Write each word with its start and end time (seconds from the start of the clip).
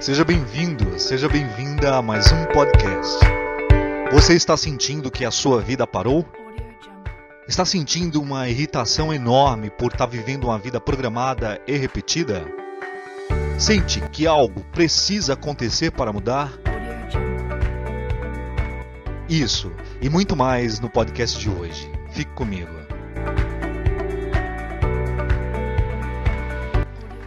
Seja 0.00 0.24
bem-vindo, 0.24 0.98
seja 0.98 1.28
bem-vinda 1.28 1.96
a 1.96 2.00
mais 2.00 2.32
um 2.32 2.46
podcast. 2.46 3.18
Você 4.10 4.32
está 4.32 4.56
sentindo 4.56 5.10
que 5.10 5.26
a 5.26 5.30
sua 5.30 5.60
vida 5.60 5.86
parou? 5.86 6.26
Está 7.46 7.66
sentindo 7.66 8.18
uma 8.18 8.48
irritação 8.48 9.12
enorme 9.12 9.68
por 9.68 9.92
estar 9.92 10.06
vivendo 10.06 10.44
uma 10.44 10.58
vida 10.58 10.80
programada 10.80 11.60
e 11.66 11.76
repetida? 11.76 12.46
Sente 13.58 14.00
que 14.08 14.26
algo 14.26 14.64
precisa 14.72 15.34
acontecer 15.34 15.90
para 15.90 16.14
mudar? 16.14 16.50
Isso 19.28 19.70
e 20.00 20.08
muito 20.08 20.34
mais 20.34 20.80
no 20.80 20.88
podcast 20.88 21.38
de 21.38 21.50
hoje. 21.50 21.92
Fique 22.10 22.32
comigo. 22.32 22.72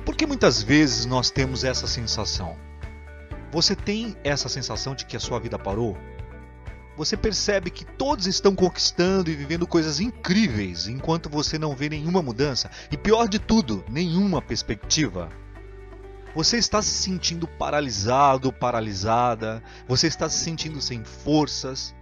Por 0.04 0.16
que 0.16 0.26
muitas 0.26 0.64
vezes 0.64 1.06
nós 1.06 1.30
temos 1.30 1.64
essa 1.64 1.86
sensação? 1.86 2.64
Você 3.54 3.76
tem 3.76 4.18
essa 4.24 4.50
sensação 4.50 4.96
de 4.96 5.06
que 5.06 5.16
a 5.16 5.20
sua 5.20 5.40
vida 5.40 5.60
parou? 5.60 5.96
Você 6.98 7.16
percebe 7.16 7.70
que 7.70 7.86
todos 7.86 8.26
estão 8.26 8.56
conquistando 8.56 9.30
e 9.30 9.36
vivendo 9.36 9.68
coisas 9.68 10.00
incríveis 10.00 10.88
enquanto 10.88 11.30
você 11.30 11.60
não 11.60 11.76
vê 11.76 11.88
nenhuma 11.88 12.24
mudança 12.24 12.72
e, 12.92 12.98
pior 12.98 13.28
de 13.28 13.38
tudo, 13.38 13.86
nenhuma 13.88 14.42
perspectiva? 14.42 15.30
Você 16.34 16.58
está 16.58 16.82
se 16.82 16.96
sentindo 16.96 17.48
paralisado, 17.48 18.52
paralisada, 18.52 19.62
você 19.88 20.08
está 20.08 20.28
se 20.28 20.40
sentindo 20.40 20.82
sem 20.82 21.04
forças, 21.04 21.94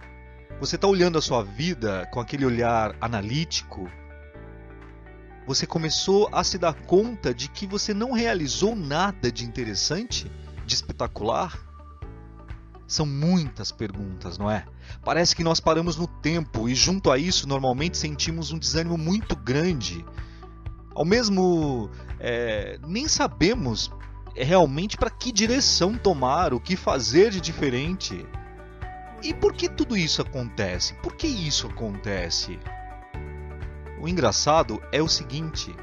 você 0.58 0.76
está 0.76 0.88
olhando 0.88 1.18
a 1.18 1.22
sua 1.22 1.44
vida 1.44 2.08
com 2.10 2.18
aquele 2.18 2.46
olhar 2.46 2.96
analítico. 2.98 3.90
Você 5.46 5.66
começou 5.66 6.30
a 6.32 6.42
se 6.42 6.56
dar 6.56 6.72
conta 6.72 7.34
de 7.34 7.50
que 7.50 7.66
você 7.66 7.92
não 7.92 8.12
realizou 8.12 8.74
nada 8.74 9.30
de 9.30 9.44
interessante, 9.44 10.32
de 10.64 10.74
espetacular? 10.74 11.58
São 12.86 13.06
muitas 13.06 13.72
perguntas, 13.72 14.36
não 14.36 14.50
é? 14.50 14.66
Parece 15.04 15.34
que 15.34 15.42
nós 15.42 15.60
paramos 15.60 15.96
no 15.96 16.06
tempo 16.06 16.68
e, 16.68 16.74
junto 16.74 17.10
a 17.10 17.16
isso, 17.16 17.48
normalmente 17.48 17.96
sentimos 17.96 18.52
um 18.52 18.58
desânimo 18.58 18.98
muito 18.98 19.34
grande. 19.34 20.04
Ao 20.94 21.04
mesmo. 21.04 21.90
É, 22.20 22.78
nem 22.86 23.08
sabemos 23.08 23.90
realmente 24.34 24.96
para 24.96 25.10
que 25.10 25.32
direção 25.32 25.96
tomar, 25.96 26.52
o 26.52 26.60
que 26.60 26.76
fazer 26.76 27.30
de 27.30 27.40
diferente. 27.40 28.26
E 29.22 29.32
por 29.32 29.52
que 29.52 29.68
tudo 29.68 29.96
isso 29.96 30.20
acontece? 30.20 30.94
Por 30.94 31.14
que 31.14 31.26
isso 31.26 31.66
acontece? 31.68 32.58
O 34.00 34.08
engraçado 34.08 34.82
é 34.90 35.00
o 35.00 35.08
seguinte: 35.08 35.74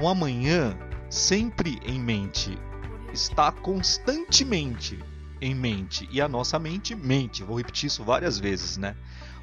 um 0.00 0.08
amanhã 0.08 0.76
sempre 1.10 1.80
em 1.84 1.98
mente 1.98 2.58
está 3.12 3.50
constantemente 3.50 4.98
em 5.40 5.54
mente 5.54 6.08
e 6.10 6.20
a 6.20 6.28
nossa 6.28 6.58
mente 6.58 6.94
mente. 6.94 7.42
Vou 7.42 7.56
repetir 7.56 7.86
isso 7.86 8.04
várias 8.04 8.38
vezes, 8.38 8.76
né? 8.76 8.96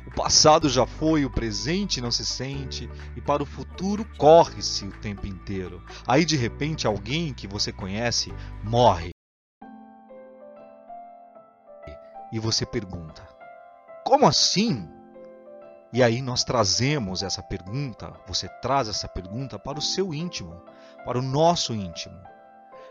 O 0.05 0.11
passado 0.11 0.69
já 0.69 0.85
foi, 0.85 1.25
o 1.25 1.31
presente 1.31 1.99
não 1.99 2.11
se 2.11 2.25
sente 2.25 2.89
e 3.15 3.21
para 3.21 3.41
o 3.41 3.45
futuro 3.45 4.05
corre-se 4.17 4.85
o 4.85 4.91
tempo 4.99 5.25
inteiro. 5.25 5.83
Aí 6.05 6.23
de 6.23 6.35
repente 6.35 6.85
alguém 6.85 7.33
que 7.33 7.47
você 7.47 7.71
conhece 7.71 8.31
morre. 8.63 9.09
E 12.31 12.39
você 12.39 12.65
pergunta: 12.65 13.27
Como 14.05 14.27
assim? 14.27 14.87
E 15.91 16.03
aí 16.03 16.21
nós 16.21 16.43
trazemos 16.43 17.23
essa 17.23 17.41
pergunta, 17.41 18.13
você 18.27 18.49
traz 18.61 18.89
essa 18.89 19.07
pergunta 19.07 19.57
para 19.57 19.79
o 19.79 19.81
seu 19.81 20.13
íntimo, 20.13 20.61
para 21.05 21.17
o 21.17 21.21
nosso 21.21 21.73
íntimo. 21.73 22.34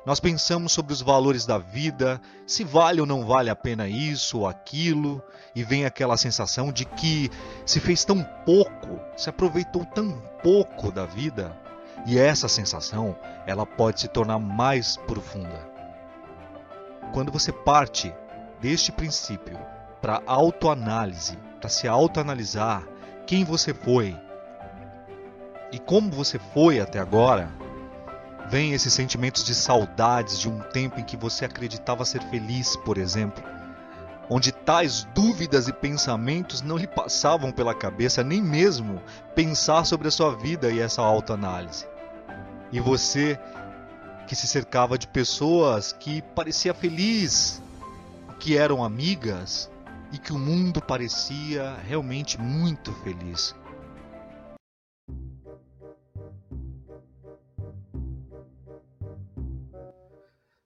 Nós 0.04 0.20
pensamos 0.20 0.72
sobre 0.72 0.92
os 0.92 1.00
valores 1.00 1.46
da 1.46 1.56
vida, 1.56 2.20
se 2.46 2.62
vale 2.62 3.00
ou 3.00 3.06
não 3.06 3.24
vale 3.24 3.48
a 3.48 3.56
pena 3.56 3.88
isso 3.88 4.40
ou 4.40 4.46
aquilo, 4.46 5.22
e 5.54 5.64
vem 5.64 5.86
aquela 5.86 6.18
sensação 6.18 6.70
de 6.70 6.84
que 6.84 7.30
se 7.64 7.80
fez 7.80 8.04
tão 8.04 8.22
pouco, 8.44 9.00
se 9.16 9.30
aproveitou 9.30 9.84
tão 9.86 10.12
pouco 10.42 10.92
da 10.92 11.06
vida, 11.06 11.56
e 12.06 12.18
essa 12.18 12.48
sensação, 12.48 13.16
ela 13.46 13.64
pode 13.64 14.02
se 14.02 14.08
tornar 14.08 14.38
mais 14.38 14.98
profunda. 14.98 15.72
Quando 17.14 17.32
você 17.32 17.50
parte 17.50 18.14
deste 18.60 18.92
princípio 18.92 19.58
para 20.02 20.22
autoanálise, 20.26 21.38
para 21.60 21.70
se 21.70 21.88
autoanalisar 21.88 22.86
quem 23.26 23.42
você 23.42 23.72
foi 23.72 24.14
e 25.72 25.78
como 25.78 26.10
você 26.10 26.38
foi 26.38 26.78
até 26.78 26.98
agora, 26.98 27.50
Vem 28.48 28.72
esses 28.72 28.92
sentimentos 28.92 29.44
de 29.44 29.54
saudades 29.54 30.38
de 30.38 30.48
um 30.48 30.60
tempo 30.60 31.00
em 31.00 31.04
que 31.04 31.16
você 31.16 31.44
acreditava 31.44 32.04
ser 32.04 32.22
feliz, 32.24 32.76
por 32.76 32.98
exemplo, 32.98 33.42
onde 34.28 34.52
tais 34.52 35.06
dúvidas 35.14 35.68
e 35.68 35.72
pensamentos 35.72 36.60
não 36.60 36.76
lhe 36.76 36.86
passavam 36.86 37.50
pela 37.50 37.74
cabeça 37.74 38.22
nem 38.22 38.42
mesmo 38.42 39.02
pensar 39.34 39.84
sobre 39.84 40.08
a 40.08 40.10
sua 40.10 40.36
vida 40.36 40.70
e 40.70 40.80
essa 40.80 41.02
autoanálise. 41.02 41.86
E 42.70 42.80
você 42.80 43.38
que 44.26 44.34
se 44.34 44.46
cercava 44.46 44.98
de 44.98 45.06
pessoas 45.06 45.92
que 45.92 46.22
parecia 46.34 46.72
feliz, 46.72 47.62
que 48.38 48.56
eram 48.56 48.82
amigas 48.82 49.70
e 50.12 50.18
que 50.18 50.32
o 50.32 50.38
mundo 50.38 50.80
parecia 50.80 51.76
realmente 51.86 52.40
muito 52.40 52.92
feliz. 53.02 53.54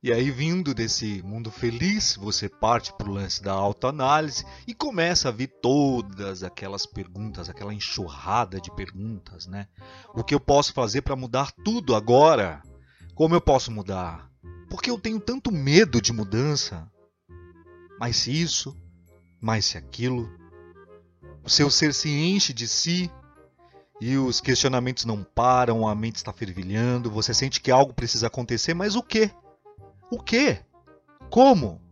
E 0.09 0.13
aí, 0.15 0.31
vindo 0.31 0.73
desse 0.73 1.23
mundo 1.23 1.51
feliz, 1.51 2.17
você 2.17 2.49
parte 2.49 2.95
para 2.95 3.11
o 3.11 3.13
lance 3.13 3.43
da 3.43 3.53
autoanálise 3.53 4.43
e 4.67 4.73
começa 4.73 5.29
a 5.29 5.31
vir 5.31 5.49
todas 5.61 6.43
aquelas 6.43 6.87
perguntas, 6.87 7.51
aquela 7.51 7.75
enxurrada 7.75 8.59
de 8.59 8.75
perguntas, 8.75 9.47
né? 9.47 9.69
O 10.15 10.25
que 10.25 10.35
eu 10.35 10.41
posso 10.41 10.73
fazer 10.73 11.03
para 11.03 11.15
mudar 11.15 11.53
tudo 11.63 11.95
agora? 11.95 12.63
Como 13.15 13.35
eu 13.35 13.41
posso 13.43 13.71
mudar? 13.71 14.31
Porque 14.71 14.91
eu 14.91 14.99
tenho 14.99 15.21
tanto 15.21 15.53
medo 15.53 16.01
de 16.01 16.11
mudança. 16.11 16.91
Mas 18.01 18.17
se 18.17 18.33
isso, 18.33 18.75
mais 19.39 19.67
se 19.67 19.77
aquilo. 19.77 20.27
O 21.45 21.51
seu 21.51 21.71
ser 21.71 21.93
se 21.93 22.09
enche 22.09 22.55
de 22.55 22.67
si 22.67 23.13
e 24.01 24.17
os 24.17 24.41
questionamentos 24.41 25.05
não 25.05 25.23
param, 25.23 25.87
a 25.87 25.95
mente 25.95 26.17
está 26.17 26.33
fervilhando, 26.33 27.11
você 27.11 27.35
sente 27.35 27.61
que 27.61 27.71
algo 27.71 27.93
precisa 27.93 28.29
acontecer, 28.29 28.73
mas 28.73 28.97
o 28.97 29.03
quê? 29.03 29.31
O 30.11 30.19
quê? 30.19 30.61
Como? 31.31 31.83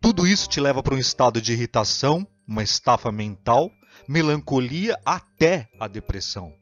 Tudo 0.00 0.26
isso 0.26 0.48
te 0.48 0.60
leva 0.60 0.82
para 0.82 0.94
um 0.94 0.98
estado 0.98 1.40
de 1.40 1.52
irritação, 1.52 2.26
uma 2.46 2.62
estafa 2.62 3.12
mental, 3.12 3.70
melancolia 4.08 4.98
até 5.04 5.68
a 5.78 5.86
depressão. 5.86 6.52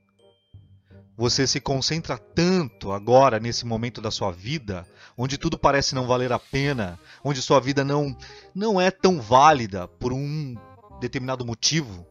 Você 1.16 1.46
se 1.46 1.58
concentra 1.58 2.18
tanto 2.18 2.92
agora 2.92 3.40
nesse 3.40 3.64
momento 3.64 4.02
da 4.02 4.10
sua 4.10 4.30
vida, 4.30 4.86
onde 5.16 5.38
tudo 5.38 5.56
parece 5.56 5.94
não 5.94 6.06
valer 6.06 6.32
a 6.32 6.38
pena, 6.38 6.98
onde 7.22 7.40
sua 7.40 7.60
vida 7.60 7.82
não 7.82 8.14
não 8.54 8.78
é 8.78 8.90
tão 8.90 9.20
válida 9.20 9.88
por 9.88 10.12
um 10.12 10.54
determinado 11.00 11.46
motivo. 11.46 12.06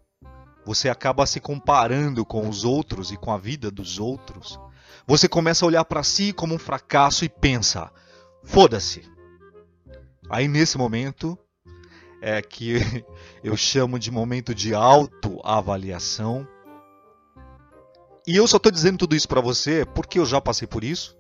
Você 0.66 0.90
acaba 0.90 1.28
se 1.28 1.40
comparando 1.40 2.26
com 2.26 2.50
os 2.50 2.64
outros 2.64 3.12
e 3.12 3.18
com 3.18 3.32
a 3.32 3.38
vida 3.38 3.70
dos 3.70 4.00
outros. 4.00 4.58
Você 5.06 5.28
começa 5.28 5.64
a 5.64 5.68
olhar 5.68 5.86
para 5.86 6.02
si 6.02 6.32
como 6.34 6.56
um 6.56 6.60
fracasso 6.60 7.26
e 7.26 7.30
pensa: 7.30 7.92
Foda-se. 8.44 9.04
Aí 10.30 10.48
nesse 10.48 10.78
momento 10.78 11.38
é 12.22 12.42
que 12.42 12.76
eu 13.44 13.58
chamo 13.58 13.98
de 13.98 14.12
momento 14.12 14.54
de 14.54 14.74
autoavaliação. 14.74 16.48
E 18.26 18.36
eu 18.36 18.48
só 18.48 18.58
estou 18.58 18.72
dizendo 18.72 19.00
tudo 19.00 19.16
isso 19.16 19.28
para 19.28 19.42
você 19.42 19.86
porque 19.86 20.20
eu 20.20 20.26
já 20.26 20.40
passei 20.40 20.68
por 20.68 20.84
isso. 20.84 21.18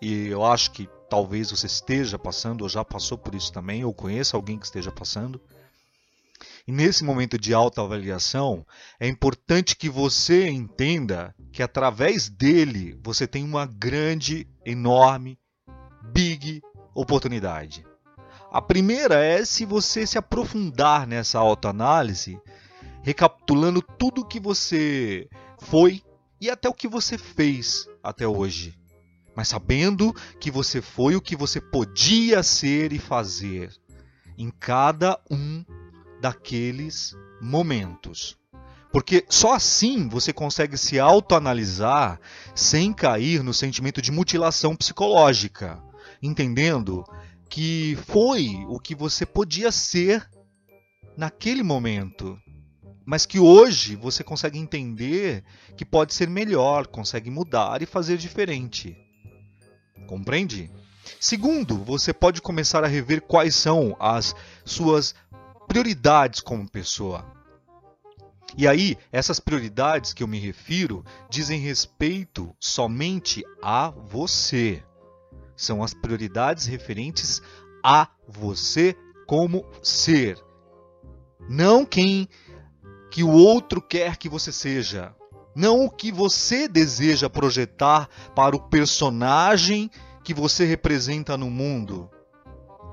E 0.00 0.26
eu 0.28 0.44
acho 0.44 0.72
que 0.72 0.88
talvez 1.08 1.50
você 1.50 1.66
esteja 1.66 2.18
passando, 2.18 2.62
ou 2.62 2.68
já 2.68 2.84
passou 2.84 3.16
por 3.16 3.34
isso 3.34 3.52
também, 3.52 3.84
ou 3.84 3.94
conheça 3.94 4.36
alguém 4.36 4.58
que 4.58 4.66
esteja 4.66 4.92
passando. 4.92 5.40
E 6.66 6.72
nesse 6.72 7.04
momento 7.04 7.38
de 7.38 7.54
autoavaliação, 7.54 8.66
é 9.00 9.08
importante 9.08 9.76
que 9.76 9.88
você 9.88 10.48
entenda 10.48 11.34
que 11.52 11.62
através 11.62 12.28
dele 12.28 12.98
você 13.02 13.26
tem 13.26 13.44
uma 13.44 13.66
grande, 13.66 14.46
enorme 14.64 15.38
big 16.12 16.62
oportunidade. 16.94 17.84
A 18.50 18.62
primeira 18.62 19.22
é 19.22 19.44
se 19.44 19.64
você 19.64 20.06
se 20.06 20.16
aprofundar 20.16 21.06
nessa 21.06 21.38
autoanálise, 21.38 22.40
recapitulando 23.02 23.82
tudo 23.82 24.22
o 24.22 24.24
que 24.24 24.40
você 24.40 25.28
foi 25.58 26.02
e 26.40 26.48
até 26.48 26.68
o 26.68 26.74
que 26.74 26.88
você 26.88 27.18
fez 27.18 27.86
até 28.02 28.26
hoje. 28.26 28.78
Mas 29.34 29.48
sabendo 29.48 30.14
que 30.40 30.50
você 30.50 30.80
foi 30.80 31.14
o 31.14 31.20
que 31.20 31.36
você 31.36 31.60
podia 31.60 32.42
ser 32.42 32.92
e 32.92 32.98
fazer 32.98 33.70
em 34.38 34.50
cada 34.50 35.20
um 35.30 35.64
daqueles 36.20 37.14
momentos. 37.40 38.38
Porque 38.90 39.26
só 39.28 39.52
assim 39.52 40.08
você 40.08 40.32
consegue 40.32 40.78
se 40.78 40.98
autoanalisar 40.98 42.18
sem 42.54 42.92
cair 42.92 43.42
no 43.42 43.52
sentimento 43.52 44.00
de 44.00 44.10
mutilação 44.10 44.74
psicológica 44.74 45.82
entendendo 46.22 47.04
que 47.48 47.96
foi 48.06 48.64
o 48.68 48.78
que 48.78 48.94
você 48.94 49.24
podia 49.24 49.70
ser 49.70 50.28
naquele 51.16 51.62
momento, 51.62 52.38
mas 53.04 53.24
que 53.24 53.38
hoje 53.38 53.94
você 53.96 54.24
consegue 54.24 54.58
entender 54.58 55.44
que 55.76 55.84
pode 55.84 56.12
ser 56.12 56.28
melhor, 56.28 56.86
consegue 56.86 57.30
mudar 57.30 57.80
e 57.82 57.86
fazer 57.86 58.18
diferente. 58.18 58.96
Compreende? 60.06 60.70
Segundo, 61.20 61.76
você 61.78 62.12
pode 62.12 62.42
começar 62.42 62.84
a 62.84 62.88
rever 62.88 63.22
quais 63.22 63.54
são 63.54 63.96
as 64.00 64.34
suas 64.64 65.14
prioridades 65.68 66.40
como 66.40 66.68
pessoa. 66.68 67.24
E 68.56 68.66
aí, 68.66 68.96
essas 69.12 69.40
prioridades 69.40 70.12
que 70.12 70.22
eu 70.22 70.28
me 70.28 70.38
refiro 70.38 71.04
dizem 71.28 71.60
respeito 71.60 72.54
somente 72.58 73.44
a 73.62 73.90
você. 73.90 74.82
São 75.56 75.82
as 75.82 75.94
prioridades 75.94 76.66
referentes 76.66 77.40
a 77.84 78.08
você 78.28 78.96
como 79.26 79.64
ser. 79.82 80.38
Não 81.48 81.84
quem 81.84 82.28
que 83.10 83.22
o 83.22 83.30
outro 83.30 83.80
quer 83.80 84.16
que 84.16 84.28
você 84.28 84.52
seja. 84.52 85.14
Não 85.54 85.86
o 85.86 85.90
que 85.90 86.12
você 86.12 86.68
deseja 86.68 87.30
projetar 87.30 88.08
para 88.34 88.54
o 88.54 88.68
personagem 88.68 89.90
que 90.22 90.34
você 90.34 90.64
representa 90.66 91.36
no 91.36 91.48
mundo, 91.48 92.10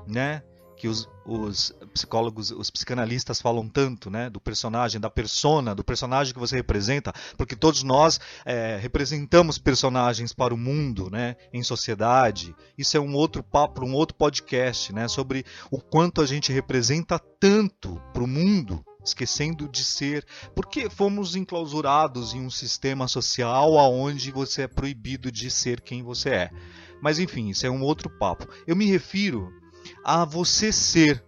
né? 0.06 0.42
Que 0.84 0.88
os, 0.88 1.08
os 1.24 1.72
psicólogos, 1.94 2.50
os 2.50 2.70
psicanalistas 2.70 3.40
falam 3.40 3.66
tanto, 3.66 4.10
né? 4.10 4.28
Do 4.28 4.38
personagem, 4.38 5.00
da 5.00 5.08
persona, 5.08 5.74
do 5.74 5.82
personagem 5.82 6.34
que 6.34 6.38
você 6.38 6.56
representa, 6.56 7.10
porque 7.38 7.56
todos 7.56 7.82
nós 7.82 8.20
é, 8.44 8.76
representamos 8.76 9.56
personagens 9.56 10.34
para 10.34 10.52
o 10.52 10.58
mundo, 10.58 11.08
né? 11.10 11.36
Em 11.54 11.62
sociedade. 11.62 12.54
Isso 12.76 12.98
é 12.98 13.00
um 13.00 13.14
outro 13.14 13.42
papo, 13.42 13.82
um 13.82 13.94
outro 13.94 14.14
podcast, 14.14 14.92
né? 14.92 15.08
Sobre 15.08 15.46
o 15.70 15.80
quanto 15.80 16.20
a 16.20 16.26
gente 16.26 16.52
representa 16.52 17.18
tanto 17.40 17.98
para 18.12 18.22
o 18.22 18.28
mundo 18.28 18.84
esquecendo 19.02 19.66
de 19.66 19.82
ser, 19.82 20.22
porque 20.54 20.90
fomos 20.90 21.34
enclausurados 21.34 22.34
em 22.34 22.42
um 22.42 22.50
sistema 22.50 23.08
social 23.08 23.78
aonde 23.78 24.30
você 24.30 24.62
é 24.62 24.68
proibido 24.68 25.32
de 25.32 25.50
ser 25.50 25.80
quem 25.80 26.02
você 26.02 26.28
é. 26.28 26.50
Mas 27.00 27.18
enfim, 27.18 27.48
isso 27.48 27.66
é 27.66 27.70
um 27.70 27.80
outro 27.80 28.10
papo. 28.10 28.46
Eu 28.66 28.76
me 28.76 28.84
refiro 28.84 29.63
a 30.04 30.24
você 30.24 30.72
ser. 30.72 31.22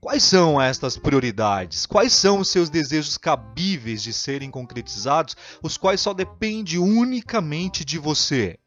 Quais 0.00 0.22
são 0.22 0.60
estas 0.60 0.96
prioridades? 0.96 1.84
Quais 1.84 2.12
são 2.12 2.40
os 2.40 2.48
seus 2.48 2.70
desejos 2.70 3.18
cabíveis 3.18 4.02
de 4.02 4.12
serem 4.12 4.50
concretizados, 4.50 5.36
os 5.62 5.76
quais 5.76 6.00
só 6.00 6.14
dependem 6.14 6.78
unicamente 6.78 7.84
de 7.84 7.98
você? 7.98 8.58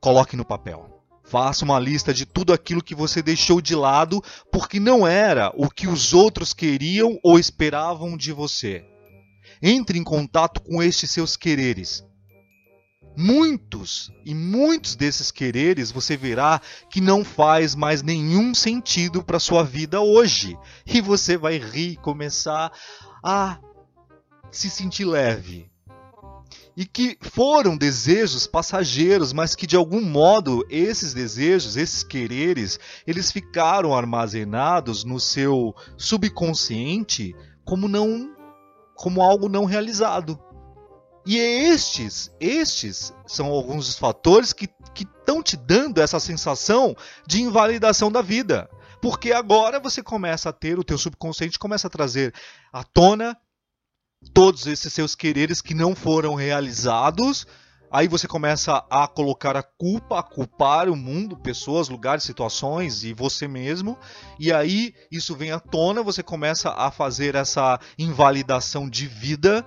Coloque 0.00 0.36
no 0.36 0.44
papel. 0.44 0.90
Faça 1.24 1.64
uma 1.64 1.78
lista 1.78 2.12
de 2.12 2.26
tudo 2.26 2.52
aquilo 2.52 2.82
que 2.82 2.94
você 2.94 3.22
deixou 3.22 3.62
de 3.62 3.74
lado 3.74 4.22
porque 4.52 4.78
não 4.78 5.06
era 5.06 5.50
o 5.56 5.70
que 5.70 5.88
os 5.88 6.12
outros 6.12 6.52
queriam 6.52 7.18
ou 7.22 7.38
esperavam 7.38 8.14
de 8.14 8.30
você. 8.30 8.84
Entre 9.62 9.98
em 9.98 10.04
contato 10.04 10.60
com 10.60 10.82
estes 10.82 11.10
seus 11.10 11.34
quereres 11.34 12.04
muitos 13.16 14.10
e 14.24 14.34
muitos 14.34 14.96
desses 14.96 15.30
quereres 15.30 15.90
você 15.90 16.16
verá 16.16 16.60
que 16.90 17.00
não 17.00 17.24
faz 17.24 17.74
mais 17.74 18.02
nenhum 18.02 18.54
sentido 18.54 19.22
para 19.22 19.38
sua 19.38 19.62
vida 19.62 20.00
hoje 20.00 20.58
e 20.86 21.00
você 21.00 21.36
vai 21.36 21.58
rir, 21.58 21.96
começar 21.96 22.72
a 23.22 23.58
se 24.50 24.70
sentir 24.70 25.04
leve. 25.04 25.70
E 26.76 26.84
que 26.84 27.16
foram 27.20 27.76
desejos 27.76 28.48
passageiros, 28.48 29.32
mas 29.32 29.54
que 29.54 29.66
de 29.66 29.76
algum 29.76 30.00
modo 30.00 30.66
esses 30.68 31.14
desejos, 31.14 31.76
esses 31.76 32.02
quereres, 32.02 32.80
eles 33.06 33.30
ficaram 33.30 33.94
armazenados 33.94 35.04
no 35.04 35.20
seu 35.20 35.74
subconsciente 35.96 37.34
como 37.64 37.86
não 37.86 38.34
como 38.96 39.22
algo 39.22 39.48
não 39.48 39.64
realizado. 39.64 40.38
E 41.26 41.38
estes, 41.38 42.30
estes 42.38 43.14
são 43.26 43.46
alguns 43.46 43.86
dos 43.86 43.98
fatores 43.98 44.52
que 44.52 44.68
estão 44.96 45.42
te 45.42 45.56
dando 45.56 46.00
essa 46.00 46.20
sensação 46.20 46.94
de 47.26 47.40
invalidação 47.40 48.12
da 48.12 48.20
vida. 48.20 48.68
Porque 49.00 49.32
agora 49.32 49.80
você 49.80 50.02
começa 50.02 50.50
a 50.50 50.52
ter, 50.52 50.78
o 50.78 50.84
teu 50.84 50.98
subconsciente 50.98 51.58
começa 51.58 51.86
a 51.86 51.90
trazer 51.90 52.34
à 52.72 52.84
tona 52.84 53.36
todos 54.32 54.66
esses 54.66 54.92
seus 54.92 55.14
quereres 55.14 55.60
que 55.60 55.74
não 55.74 55.94
foram 55.94 56.34
realizados. 56.34 57.46
Aí 57.90 58.08
você 58.08 58.26
começa 58.26 58.84
a 58.90 59.06
colocar 59.06 59.56
a 59.56 59.62
culpa, 59.62 60.18
a 60.18 60.22
culpar 60.22 60.88
o 60.88 60.96
mundo, 60.96 61.36
pessoas, 61.36 61.88
lugares, 61.88 62.24
situações 62.24 63.04
e 63.04 63.14
você 63.14 63.46
mesmo. 63.46 63.98
E 64.38 64.52
aí 64.52 64.94
isso 65.10 65.34
vem 65.36 65.52
à 65.52 65.60
tona, 65.60 66.02
você 66.02 66.22
começa 66.22 66.70
a 66.70 66.90
fazer 66.90 67.34
essa 67.34 67.78
invalidação 67.98 68.88
de 68.88 69.06
vida 69.06 69.64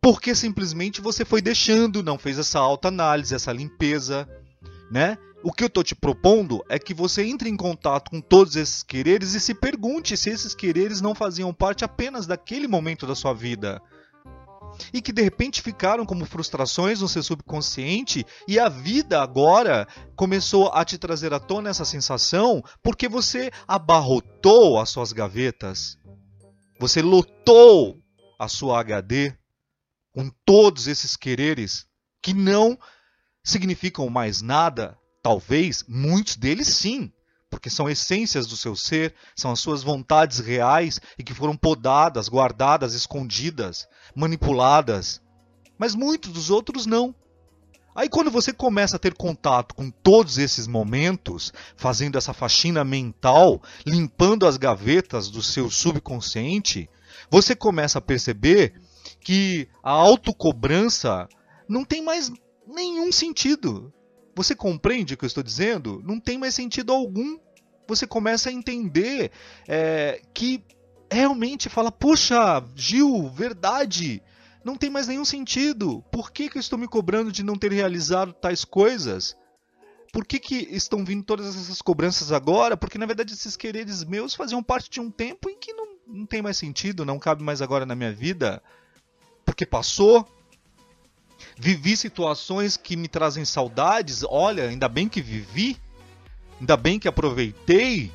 porque 0.00 0.34
simplesmente 0.34 1.00
você 1.00 1.24
foi 1.24 1.42
deixando, 1.42 2.02
não 2.02 2.18
fez 2.18 2.38
essa 2.38 2.58
autoanálise, 2.58 3.34
essa 3.34 3.52
limpeza, 3.52 4.28
né? 4.90 5.18
O 5.42 5.52
que 5.52 5.64
eu 5.64 5.68
estou 5.68 5.82
te 5.82 5.94
propondo 5.94 6.62
é 6.68 6.78
que 6.78 6.92
você 6.92 7.24
entre 7.24 7.48
em 7.48 7.56
contato 7.56 8.10
com 8.10 8.20
todos 8.20 8.56
esses 8.56 8.82
quereres 8.82 9.34
e 9.34 9.40
se 9.40 9.54
pergunte 9.54 10.16
se 10.16 10.28
esses 10.28 10.54
quereres 10.54 11.00
não 11.00 11.14
faziam 11.14 11.52
parte 11.52 11.84
apenas 11.84 12.26
daquele 12.26 12.68
momento 12.68 13.06
da 13.06 13.14
sua 13.14 13.32
vida. 13.32 13.80
E 14.92 15.00
que 15.00 15.12
de 15.12 15.22
repente 15.22 15.62
ficaram 15.62 16.04
como 16.04 16.26
frustrações 16.26 17.00
no 17.00 17.08
seu 17.08 17.22
subconsciente 17.22 18.24
e 18.46 18.58
a 18.58 18.68
vida 18.68 19.22
agora 19.22 19.88
começou 20.14 20.70
a 20.72 20.84
te 20.84 20.98
trazer 20.98 21.32
à 21.32 21.40
tona 21.40 21.70
essa 21.70 21.84
sensação 21.86 22.62
porque 22.82 23.08
você 23.08 23.50
abarrotou 23.66 24.78
as 24.78 24.90
suas 24.90 25.12
gavetas. 25.12 25.98
Você 26.78 27.00
lotou 27.00 27.98
a 28.38 28.46
sua 28.46 28.80
HD 28.80 29.39
com 30.20 30.30
todos 30.44 30.86
esses 30.86 31.16
quereres 31.16 31.86
que 32.20 32.34
não 32.34 32.78
significam 33.42 34.10
mais 34.10 34.42
nada, 34.42 34.98
talvez 35.22 35.82
muitos 35.88 36.36
deles 36.36 36.68
sim, 36.68 37.10
porque 37.48 37.70
são 37.70 37.88
essências 37.88 38.46
do 38.46 38.54
seu 38.54 38.76
ser, 38.76 39.14
são 39.34 39.50
as 39.50 39.60
suas 39.60 39.82
vontades 39.82 40.38
reais 40.38 41.00
e 41.18 41.24
que 41.24 41.32
foram 41.32 41.56
podadas, 41.56 42.28
guardadas, 42.28 42.92
escondidas, 42.92 43.88
manipuladas. 44.14 45.22
Mas 45.78 45.94
muitos 45.94 46.30
dos 46.32 46.50
outros 46.50 46.84
não. 46.84 47.14
Aí 47.94 48.06
quando 48.06 48.30
você 48.30 48.52
começa 48.52 48.96
a 48.96 49.00
ter 49.00 49.14
contato 49.14 49.74
com 49.74 49.90
todos 49.90 50.36
esses 50.36 50.66
momentos, 50.66 51.50
fazendo 51.76 52.18
essa 52.18 52.34
faxina 52.34 52.84
mental, 52.84 53.62
limpando 53.86 54.46
as 54.46 54.58
gavetas 54.58 55.30
do 55.30 55.42
seu 55.42 55.70
subconsciente, 55.70 56.90
você 57.30 57.56
começa 57.56 57.98
a 57.98 58.02
perceber 58.02 58.74
que 59.20 59.68
a 59.82 59.90
autocobrança 59.90 61.28
não 61.68 61.84
tem 61.84 62.02
mais 62.02 62.32
nenhum 62.66 63.12
sentido. 63.12 63.92
Você 64.34 64.54
compreende 64.54 65.14
o 65.14 65.16
que 65.16 65.24
eu 65.24 65.28
estou 65.28 65.42
dizendo? 65.42 66.02
Não 66.04 66.18
tem 66.18 66.38
mais 66.38 66.54
sentido 66.54 66.92
algum. 66.92 67.38
Você 67.86 68.06
começa 68.06 68.48
a 68.48 68.52
entender 68.52 69.30
é, 69.68 70.22
que 70.32 70.64
realmente 71.10 71.68
fala: 71.68 71.90
Poxa, 71.90 72.64
Gil, 72.74 73.28
verdade, 73.30 74.22
não 74.64 74.76
tem 74.76 74.88
mais 74.88 75.06
nenhum 75.06 75.24
sentido. 75.24 76.02
Por 76.10 76.30
que, 76.30 76.48
que 76.48 76.56
eu 76.56 76.60
estou 76.60 76.78
me 76.78 76.88
cobrando 76.88 77.32
de 77.32 77.42
não 77.42 77.56
ter 77.56 77.72
realizado 77.72 78.32
tais 78.32 78.64
coisas? 78.64 79.36
Por 80.12 80.26
que, 80.26 80.40
que 80.40 80.56
estão 80.70 81.04
vindo 81.04 81.22
todas 81.22 81.46
essas 81.46 81.80
cobranças 81.80 82.32
agora? 82.32 82.76
Porque 82.76 82.98
na 82.98 83.06
verdade 83.06 83.32
esses 83.32 83.56
quereres 83.56 84.02
meus 84.02 84.34
faziam 84.34 84.62
parte 84.62 84.90
de 84.90 85.00
um 85.00 85.08
tempo 85.08 85.48
em 85.48 85.56
que 85.56 85.72
não, 85.72 85.86
não 86.06 86.26
tem 86.26 86.42
mais 86.42 86.56
sentido, 86.56 87.04
não 87.04 87.18
cabe 87.18 87.44
mais 87.44 87.62
agora 87.62 87.86
na 87.86 87.94
minha 87.94 88.12
vida 88.12 88.60
porque 89.50 89.66
passou. 89.66 90.24
Vivi 91.58 91.96
situações 91.96 92.76
que 92.76 92.96
me 92.96 93.08
trazem 93.08 93.44
saudades. 93.44 94.22
Olha, 94.22 94.68
ainda 94.68 94.88
bem 94.88 95.08
que 95.08 95.20
vivi. 95.20 95.76
Ainda 96.60 96.76
bem 96.76 97.00
que 97.00 97.08
aproveitei. 97.08 98.12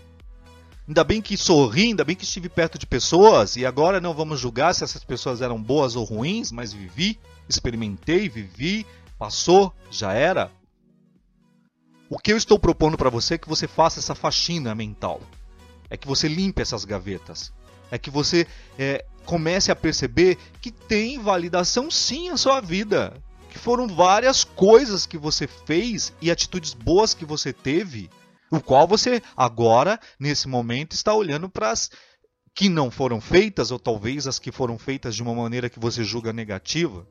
Ainda 0.88 1.04
bem 1.04 1.22
que 1.22 1.36
sorri, 1.36 1.88
ainda 1.88 2.06
bem 2.06 2.16
que 2.16 2.24
estive 2.24 2.48
perto 2.48 2.78
de 2.78 2.86
pessoas. 2.86 3.58
E 3.58 3.66
agora 3.66 4.00
não 4.00 4.14
vamos 4.14 4.40
julgar 4.40 4.74
se 4.74 4.84
essas 4.84 5.04
pessoas 5.04 5.42
eram 5.42 5.62
boas 5.62 5.96
ou 5.96 6.06
ruins, 6.06 6.52
mas 6.52 6.72
vivi, 6.72 7.20
experimentei, 7.50 8.30
vivi, 8.30 8.86
passou, 9.18 9.74
já 9.92 10.14
era. 10.14 10.50
O 12.10 12.18
que 12.18 12.32
eu 12.32 12.38
estou 12.38 12.58
propondo 12.58 12.98
para 12.98 13.10
você 13.10 13.34
é 13.34 13.38
que 13.38 13.50
você 13.50 13.68
faça 13.68 14.00
essa 14.00 14.16
faxina 14.16 14.74
mental. 14.74 15.20
É 15.90 15.98
que 15.98 16.08
você 16.08 16.28
limpe 16.28 16.62
essas 16.62 16.86
gavetas. 16.86 17.52
É 17.92 17.98
que 17.98 18.10
você 18.10 18.48
é, 18.78 19.06
comece 19.26 19.72
a 19.72 19.76
perceber 19.76 20.38
que 20.62 20.72
tem 20.72 21.20
validação 21.20 21.90
sim 21.90 22.30
a 22.30 22.38
sua 22.38 22.62
vida. 22.62 23.22
Que 23.50 23.58
foram 23.58 23.88
várias 23.88 24.44
coisas 24.44 25.06
que 25.06 25.18
você 25.18 25.48
fez 25.48 26.14
e 26.22 26.30
atitudes 26.30 26.74
boas 26.74 27.14
que 27.14 27.26
você 27.26 27.54
teve, 27.54 28.10
o 28.52 28.60
qual 28.60 28.88
você 28.88 29.22
agora, 29.36 30.00
nesse 30.20 30.48
momento, 30.48 30.94
está 30.94 31.14
olhando 31.14 31.50
para 31.50 31.72
as 31.72 31.90
que 32.54 32.70
não 32.70 32.90
foram 32.90 33.20
feitas, 33.20 33.70
ou 33.70 33.78
talvez 33.78 34.28
as 34.28 34.40
que 34.40 34.52
foram 34.52 34.78
feitas 34.78 35.14
de 35.14 35.22
uma 35.22 35.36
maneira 35.36 35.70
que 35.70 35.80
você 35.80 36.04
julga 36.04 36.32
negativa. 36.32 37.06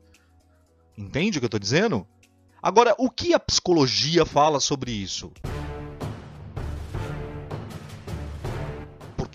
Entende 0.97 1.37
o 1.37 1.41
que 1.41 1.45
eu 1.45 1.47
estou 1.47 1.59
dizendo? 1.59 2.07
Agora, 2.61 2.95
o 2.97 3.11
que 3.11 3.33
a 3.33 3.39
psicologia 3.39 4.25
fala 4.25 4.59
sobre 4.59 4.91
isso? 4.91 5.31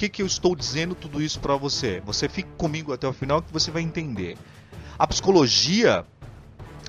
Que, 0.00 0.08
que 0.08 0.22
eu 0.22 0.26
estou 0.26 0.56
dizendo 0.56 0.94
tudo 0.94 1.20
isso 1.20 1.38
para 1.40 1.56
você? 1.56 2.00
Você 2.06 2.26
fique 2.26 2.48
comigo 2.56 2.90
até 2.90 3.06
o 3.06 3.12
final 3.12 3.42
que 3.42 3.52
você 3.52 3.70
vai 3.70 3.82
entender. 3.82 4.38
A 4.98 5.06
psicologia 5.06 6.06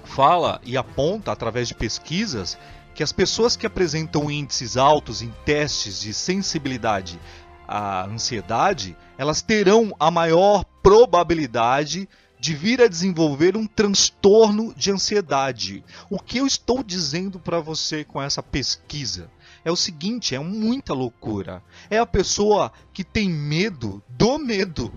fala 0.06 0.62
e 0.64 0.78
aponta 0.78 1.30
através 1.30 1.68
de 1.68 1.76
pesquisas 1.76 2.58
que 2.96 3.04
as 3.04 3.12
pessoas 3.12 3.58
que 3.58 3.68
apresentam 3.68 4.32
índices 4.32 4.78
altos 4.78 5.22
em 5.22 5.30
testes 5.44 6.00
de 6.00 6.14
sensibilidade 6.14 7.20
à 7.68 8.06
ansiedade, 8.06 8.96
elas 9.18 9.42
terão 9.42 9.94
a 10.00 10.10
maior 10.10 10.64
probabilidade 10.82 12.08
de 12.40 12.56
vir 12.56 12.82
a 12.82 12.88
desenvolver 12.88 13.58
um 13.58 13.68
transtorno 13.68 14.74
de 14.74 14.90
ansiedade. 14.90 15.84
O 16.10 16.18
que 16.18 16.38
eu 16.38 16.48
estou 16.48 16.82
dizendo 16.82 17.40
para 17.40 17.60
você 17.60 18.06
com 18.06 18.22
essa 18.22 18.42
pesquisa 18.42 19.30
é 19.64 19.72
o 19.72 19.76
seguinte: 19.76 20.36
é 20.36 20.40
muita 20.40 20.94
loucura. 20.94 21.64
É 21.90 21.98
a 21.98 22.06
pessoa 22.06 22.72
que 22.94 23.04
tem 23.04 23.30
medo 23.30 24.02
do 24.10 24.38
medo. 24.38 24.92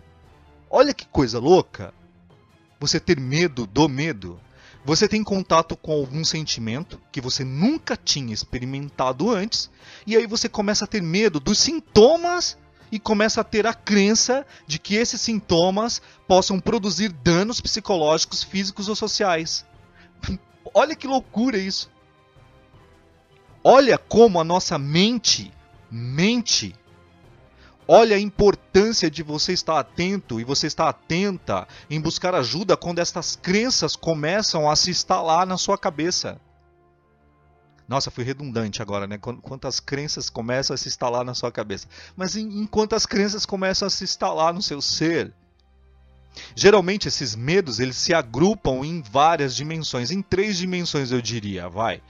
Olha 0.71 0.95
que 0.95 1.07
coisa 1.07 1.39
louca. 1.39 1.93
Você 2.81 2.99
ter 2.99 3.19
medo 3.21 3.67
do 3.67 3.89
medo. 3.89 4.41
Você 4.85 5.09
tem 5.09 5.25
contato 5.25 5.77
com 5.77 5.93
algum 5.93 6.23
sentimento 6.25 7.01
que 7.11 7.21
você 7.21 7.43
nunca 7.43 7.97
tinha 7.97 8.35
experimentado 8.35 9.31
antes, 9.31 9.71
e 10.07 10.15
aí 10.15 10.27
você 10.27 10.47
começa 10.47 10.85
a 10.85 10.89
ter 10.89 11.01
medo 11.01 11.41
dos 11.41 11.59
sintomas 11.59 12.59
e 12.93 12.99
começa 12.99 13.41
a 13.41 13.45
ter 13.45 13.67
a 13.67 13.73
crença 13.73 14.47
de 14.67 14.79
que 14.79 14.95
esses 14.95 15.23
sintomas 15.23 16.03
possam 16.29 16.61
produzir 16.61 17.09
danos 17.09 17.63
psicológicos, 17.63 18.43
físicos 18.43 18.89
ou 18.89 18.95
sociais. 18.95 19.65
Olha 20.75 20.95
que 20.95 21.07
loucura 21.07 21.57
isso. 21.57 21.91
Olha 23.67 23.97
como 23.97 24.39
a 24.39 24.45
nossa 24.45 24.79
mente 24.79 25.51
mente 25.91 26.77
Olha 27.87 28.17
a 28.17 28.21
importância 28.21 29.11
de 29.11 29.23
você 29.23 29.53
estar 29.53 29.79
atento 29.79 30.41
e 30.41 30.45
você 30.45 30.67
estar 30.67 30.89
atenta 30.89 31.69
em 31.91 32.01
buscar 32.01 32.35
ajuda 32.35 32.77
quando 32.79 32.99
estas 32.99 33.37
crenças 33.37 33.95
começam 33.95 34.71
a 34.71 34.75
se 34.75 34.91
instalar 34.91 35.47
na 35.47 35.59
sua 35.59 35.77
cabeça. 35.77 36.41
Nossa, 37.87 38.11
fui 38.11 38.25
redundante 38.25 38.81
agora, 38.81 39.07
né? 39.07 39.19
Quantas 39.19 39.81
crenças 39.81 40.31
começam 40.31 40.73
a 40.73 40.79
se 40.79 40.89
instalar 40.89 41.27
na 41.27 41.35
sua 41.35 41.53
cabeça. 41.53 41.87
Mas 42.17 42.37
enquanto 42.37 42.95
as 42.95 43.05
crenças 43.05 43.45
começam 43.45 43.87
a 43.87 43.91
se 43.91 44.05
instalar 44.05 44.55
no 44.55 44.63
seu 44.63 44.81
ser. 44.81 45.31
Geralmente 46.57 47.07
esses 47.07 47.37
medos 47.37 47.81
eles 47.81 47.97
se 47.97 48.15
agrupam 48.15 48.83
em 48.83 49.03
várias 49.03 49.55
dimensões, 49.55 50.11
em 50.11 50.23
três 50.23 50.57
dimensões 50.57 51.13
eu 51.13 51.21
diria, 51.21 51.69
vai 51.69 52.03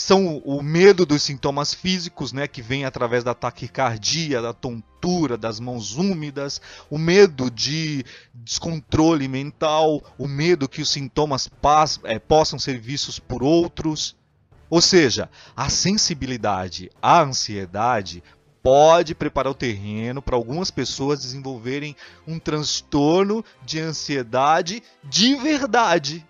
que 0.00 0.06
são 0.06 0.38
o 0.38 0.62
medo 0.62 1.04
dos 1.04 1.22
sintomas 1.22 1.74
físicos, 1.74 2.32
né, 2.32 2.48
que 2.48 2.62
vem 2.62 2.86
através 2.86 3.22
da 3.22 3.34
taquicardia, 3.34 4.40
da 4.40 4.54
tontura, 4.54 5.36
das 5.36 5.60
mãos 5.60 5.94
úmidas, 5.94 6.58
o 6.88 6.96
medo 6.96 7.50
de 7.50 8.02
descontrole 8.32 9.28
mental, 9.28 10.02
o 10.16 10.26
medo 10.26 10.66
que 10.66 10.80
os 10.80 10.88
sintomas 10.88 11.50
é, 12.04 12.18
possam 12.18 12.58
ser 12.58 12.80
vistos 12.80 13.18
por 13.18 13.42
outros. 13.42 14.16
Ou 14.70 14.80
seja, 14.80 15.28
a 15.54 15.68
sensibilidade 15.68 16.90
à 17.02 17.20
ansiedade 17.20 18.22
pode 18.62 19.14
preparar 19.14 19.50
o 19.50 19.54
terreno 19.54 20.22
para 20.22 20.34
algumas 20.34 20.70
pessoas 20.70 21.20
desenvolverem 21.20 21.94
um 22.26 22.38
transtorno 22.38 23.44
de 23.66 23.78
ansiedade 23.78 24.82
de 25.04 25.34
verdade. 25.34 26.26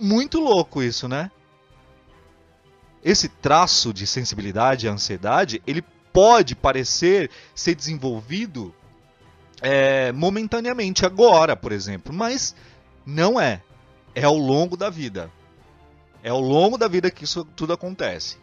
Muito 0.00 0.40
louco 0.40 0.82
isso, 0.82 1.06
né? 1.06 1.30
Esse 3.04 3.28
traço 3.28 3.92
de 3.92 4.06
sensibilidade 4.06 4.88
à 4.88 4.92
ansiedade, 4.92 5.62
ele 5.66 5.82
pode 6.12 6.54
parecer 6.54 7.30
ser 7.54 7.74
desenvolvido 7.74 8.74
é, 9.60 10.12
momentaneamente, 10.12 11.04
agora, 11.04 11.56
por 11.56 11.72
exemplo, 11.72 12.12
mas 12.12 12.54
não 13.04 13.40
é. 13.40 13.62
É 14.14 14.24
ao 14.24 14.36
longo 14.36 14.76
da 14.76 14.90
vida. 14.90 15.30
É 16.22 16.30
ao 16.30 16.40
longo 16.40 16.76
da 16.76 16.88
vida 16.88 17.10
que 17.10 17.24
isso 17.24 17.44
tudo 17.44 17.72
acontece. 17.72 18.36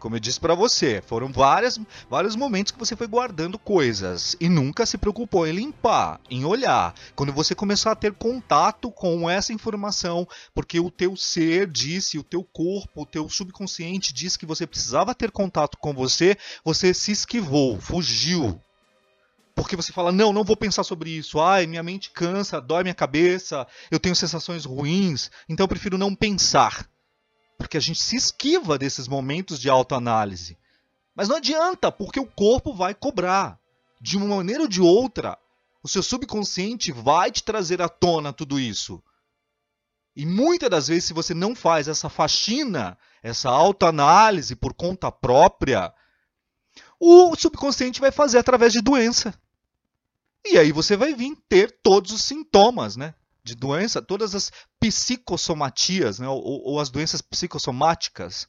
Como 0.00 0.16
eu 0.16 0.20
disse 0.20 0.40
para 0.40 0.54
você, 0.54 1.02
foram 1.06 1.30
várias, 1.30 1.78
vários 2.08 2.34
momentos 2.34 2.72
que 2.72 2.78
você 2.78 2.96
foi 2.96 3.06
guardando 3.06 3.58
coisas 3.58 4.34
e 4.40 4.48
nunca 4.48 4.86
se 4.86 4.96
preocupou 4.96 5.46
em 5.46 5.52
limpar, 5.52 6.18
em 6.30 6.42
olhar. 6.42 6.94
Quando 7.14 7.34
você 7.34 7.54
começar 7.54 7.92
a 7.92 7.96
ter 7.96 8.14
contato 8.14 8.90
com 8.90 9.28
essa 9.28 9.52
informação, 9.52 10.26
porque 10.54 10.80
o 10.80 10.90
teu 10.90 11.14
ser 11.16 11.66
disse, 11.66 12.18
o 12.18 12.24
teu 12.24 12.42
corpo, 12.42 13.02
o 13.02 13.06
teu 13.06 13.28
subconsciente 13.28 14.12
disse 14.14 14.38
que 14.38 14.46
você 14.46 14.66
precisava 14.66 15.14
ter 15.14 15.30
contato 15.30 15.76
com 15.76 15.92
você, 15.92 16.34
você 16.64 16.94
se 16.94 17.12
esquivou, 17.12 17.78
fugiu. 17.78 18.58
Porque 19.54 19.76
você 19.76 19.92
fala, 19.92 20.10
não, 20.10 20.32
não 20.32 20.42
vou 20.42 20.56
pensar 20.56 20.82
sobre 20.82 21.10
isso. 21.10 21.38
Ai, 21.38 21.66
minha 21.66 21.82
mente 21.82 22.10
cansa, 22.10 22.58
dói 22.58 22.82
minha 22.82 22.94
cabeça, 22.94 23.66
eu 23.90 24.00
tenho 24.00 24.16
sensações 24.16 24.64
ruins, 24.64 25.30
então 25.46 25.64
eu 25.64 25.68
prefiro 25.68 25.98
não 25.98 26.14
pensar 26.14 26.88
porque 27.60 27.76
a 27.76 27.80
gente 27.80 28.00
se 28.02 28.16
esquiva 28.16 28.78
desses 28.78 29.06
momentos 29.06 29.60
de 29.60 29.68
autoanálise. 29.68 30.56
Mas 31.14 31.28
não 31.28 31.36
adianta, 31.36 31.92
porque 31.92 32.18
o 32.18 32.24
corpo 32.24 32.72
vai 32.72 32.94
cobrar. 32.94 33.60
De 34.00 34.16
uma 34.16 34.36
maneira 34.36 34.62
ou 34.62 34.68
de 34.68 34.80
outra, 34.80 35.38
o 35.82 35.88
seu 35.88 36.02
subconsciente 36.02 36.90
vai 36.90 37.30
te 37.30 37.42
trazer 37.42 37.82
à 37.82 37.88
tona 37.88 38.32
tudo 38.32 38.58
isso. 38.58 39.02
E 40.16 40.24
muitas 40.24 40.70
das 40.70 40.88
vezes, 40.88 41.04
se 41.04 41.12
você 41.12 41.34
não 41.34 41.54
faz 41.54 41.86
essa 41.86 42.08
faxina, 42.08 42.96
essa 43.22 43.50
autoanálise 43.50 44.56
por 44.56 44.72
conta 44.72 45.12
própria, 45.12 45.92
o 46.98 47.36
subconsciente 47.36 48.00
vai 48.00 48.10
fazer 48.10 48.38
através 48.38 48.72
de 48.72 48.80
doença. 48.80 49.38
E 50.46 50.56
aí 50.56 50.72
você 50.72 50.96
vai 50.96 51.12
vir 51.12 51.36
ter 51.46 51.78
todos 51.82 52.10
os 52.10 52.24
sintomas, 52.24 52.96
né? 52.96 53.14
De 53.44 53.54
doença, 53.54 54.02
todas 54.02 54.34
as 54.34 54.50
psicossomatias, 54.78 56.18
né, 56.18 56.28
ou, 56.28 56.42
ou 56.42 56.80
as 56.80 56.90
doenças 56.90 57.20
psicossomáticas. 57.20 58.48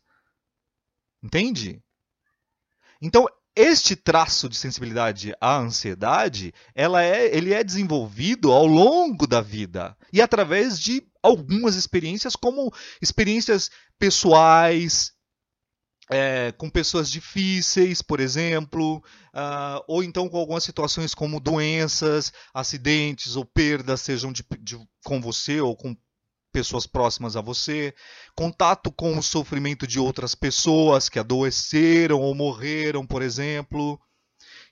Entende? 1.23 1.81
Então, 3.01 3.27
este 3.55 3.95
traço 3.95 4.47
de 4.47 4.55
sensibilidade 4.55 5.33
à 5.41 5.57
ansiedade, 5.57 6.53
ela 6.73 7.03
é, 7.03 7.35
ele 7.35 7.53
é 7.53 7.63
desenvolvido 7.63 8.51
ao 8.51 8.65
longo 8.65 9.27
da 9.27 9.41
vida 9.41 9.97
e 10.13 10.21
através 10.21 10.79
de 10.79 11.05
algumas 11.21 11.75
experiências, 11.75 12.35
como 12.35 12.73
experiências 13.01 13.69
pessoais, 13.99 15.13
é, 16.11 16.51
com 16.51 16.69
pessoas 16.69 17.09
difíceis, 17.09 18.01
por 18.01 18.19
exemplo, 18.19 18.97
uh, 19.33 19.81
ou 19.87 20.03
então 20.03 20.27
com 20.27 20.37
algumas 20.37 20.63
situações 20.63 21.15
como 21.15 21.39
doenças, 21.39 22.33
acidentes 22.53 23.37
ou 23.37 23.45
perdas, 23.45 24.01
sejam 24.01 24.31
de, 24.31 24.43
de, 24.59 24.77
com 25.05 25.21
você 25.21 25.61
ou 25.61 25.75
com 25.75 25.95
pessoas 26.51 26.85
próximas 26.85 27.37
a 27.37 27.41
você, 27.41 27.95
contato 28.35 28.91
com 28.91 29.17
o 29.17 29.23
sofrimento 29.23 29.87
de 29.87 29.99
outras 29.99 30.35
pessoas 30.35 31.07
que 31.07 31.17
adoeceram 31.17 32.19
ou 32.19 32.35
morreram, 32.35 33.07
por 33.07 33.21
exemplo. 33.21 33.97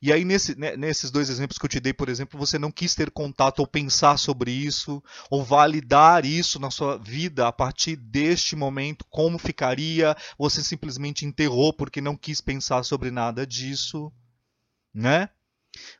E 0.01 0.13
aí, 0.13 0.23
nesse, 0.23 0.57
né, 0.57 0.77
nesses 0.77 1.11
dois 1.11 1.29
exemplos 1.29 1.57
que 1.57 1.65
eu 1.65 1.69
te 1.69 1.79
dei, 1.79 1.93
por 1.93 2.07
exemplo, 2.07 2.39
você 2.39 2.57
não 2.57 2.71
quis 2.71 2.95
ter 2.95 3.11
contato 3.11 3.59
ou 3.59 3.67
pensar 3.67 4.17
sobre 4.17 4.49
isso, 4.49 5.03
ou 5.29 5.43
validar 5.43 6.25
isso 6.25 6.57
na 6.57 6.71
sua 6.71 6.97
vida 6.97 7.47
a 7.47 7.51
partir 7.51 7.97
deste 7.97 8.55
momento, 8.55 9.05
como 9.09 9.37
ficaria, 9.37 10.15
você 10.37 10.63
simplesmente 10.63 11.25
enterrou 11.25 11.73
porque 11.73 11.99
não 11.99 12.15
quis 12.15 12.39
pensar 12.39 12.83
sobre 12.83 13.11
nada 13.11 13.45
disso, 13.45 14.11
né? 14.93 15.29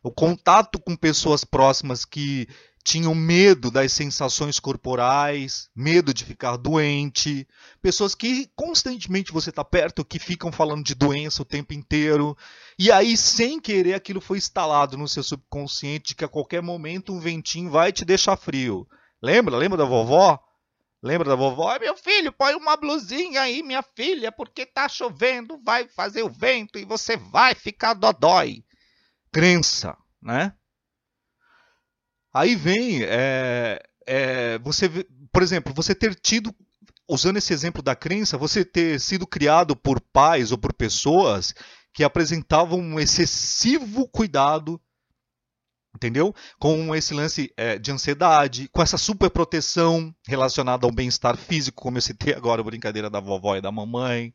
O 0.01 0.11
contato 0.11 0.79
com 0.79 0.95
pessoas 0.95 1.43
próximas 1.43 2.05
que 2.05 2.47
tinham 2.83 3.13
medo 3.13 3.69
das 3.69 3.91
sensações 3.93 4.59
corporais, 4.59 5.69
medo 5.75 6.13
de 6.13 6.23
ficar 6.23 6.57
doente, 6.57 7.47
pessoas 7.81 8.15
que 8.15 8.49
constantemente 8.55 9.31
você 9.31 9.49
está 9.49 9.63
perto, 9.63 10.05
que 10.05 10.17
ficam 10.17 10.51
falando 10.51 10.83
de 10.83 10.95
doença 10.95 11.41
o 11.41 11.45
tempo 11.45 11.73
inteiro, 11.73 12.37
e 12.77 12.91
aí 12.91 13.15
sem 13.17 13.59
querer 13.59 13.93
aquilo 13.93 14.21
foi 14.21 14.37
instalado 14.37 14.97
no 14.97 15.07
seu 15.07 15.23
subconsciente 15.23 16.15
que 16.15 16.25
a 16.25 16.29
qualquer 16.29 16.61
momento 16.61 17.13
um 17.13 17.19
ventinho 17.19 17.69
vai 17.69 17.91
te 17.91 18.05
deixar 18.05 18.37
frio. 18.37 18.87
Lembra? 19.21 19.57
Lembra 19.57 19.77
da 19.77 19.85
vovó? 19.85 20.39
Lembra 21.01 21.29
da 21.29 21.35
vovó? 21.35 21.77
Meu 21.79 21.95
filho, 21.95 22.31
põe 22.31 22.55
uma 22.55 22.75
blusinha 22.75 23.41
aí, 23.41 23.63
minha 23.63 23.81
filha, 23.81 24.31
porque 24.31 24.65
tá 24.65 24.89
chovendo, 24.89 25.59
vai 25.63 25.87
fazer 25.87 26.23
o 26.23 26.29
vento 26.29 26.77
e 26.77 26.85
você 26.85 27.15
vai 27.15 27.55
ficar 27.55 27.93
dodói. 27.93 28.63
Crença, 29.31 29.97
né? 30.21 30.53
Aí 32.33 32.55
vem 32.55 33.03
é, 33.03 33.81
é, 34.05 34.59
você, 34.59 34.89
por 35.31 35.41
exemplo, 35.41 35.73
você 35.73 35.95
ter 35.95 36.15
tido, 36.15 36.53
usando 37.07 37.37
esse 37.37 37.53
exemplo 37.53 37.81
da 37.81 37.95
crença, 37.95 38.37
você 38.37 38.63
ter 38.63 38.99
sido 38.99 39.25
criado 39.25 39.75
por 39.75 39.99
pais 39.99 40.51
ou 40.51 40.57
por 40.57 40.73
pessoas 40.73 41.53
que 41.93 42.03
apresentavam 42.03 42.79
um 42.79 42.99
excessivo 42.99 44.07
cuidado 44.07 44.79
entendeu? 45.95 46.33
Com 46.59 46.95
esse 46.95 47.13
lance 47.13 47.51
é, 47.57 47.77
de 47.77 47.91
ansiedade, 47.91 48.69
com 48.69 48.81
essa 48.81 48.97
super 48.97 49.29
proteção 49.29 50.13
relacionada 50.27 50.85
ao 50.85 50.93
bem-estar 50.93 51.35
físico, 51.35 51.81
como 51.81 51.97
eu 51.97 52.01
citei 52.01 52.33
agora, 52.33 52.61
a 52.61 52.63
brincadeira 52.63 53.09
da 53.09 53.19
vovó 53.19 53.57
e 53.57 53.61
da 53.61 53.71
mamãe. 53.71 54.33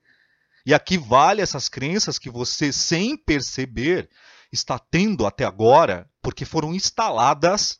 E 0.67 0.75
aqui 0.75 0.99
vale 0.99 1.41
essas 1.41 1.69
crenças 1.69 2.19
que 2.19 2.31
você, 2.31 2.73
sem 2.73 3.17
perceber, 3.17 4.11
está 4.53 4.79
tendo 4.79 5.27
até 5.27 5.45
agora, 5.45 6.09
porque 6.23 6.45
foram 6.45 6.75
instaladas 6.75 7.79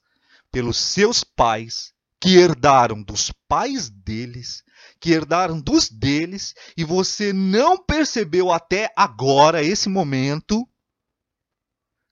pelos 0.55 0.77
seus 0.77 1.25
pais, 1.25 1.93
que 2.21 2.37
herdaram 2.37 3.03
dos 3.03 3.33
pais 3.49 3.91
deles, 3.91 4.63
que 5.01 5.11
herdaram 5.11 5.61
dos 5.61 5.91
deles, 5.91 6.55
e 6.77 6.85
você 6.85 7.33
não 7.33 7.77
percebeu 7.77 8.53
até 8.53 8.89
agora, 8.97 9.65
esse 9.65 9.89
momento, 9.89 10.65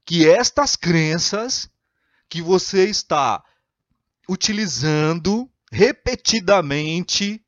que 0.04 0.28
estas 0.28 0.74
crenças 0.74 1.70
que 2.28 2.42
você 2.42 2.90
está 2.90 3.44
utilizando 4.28 5.48
repetidamente 5.70 7.40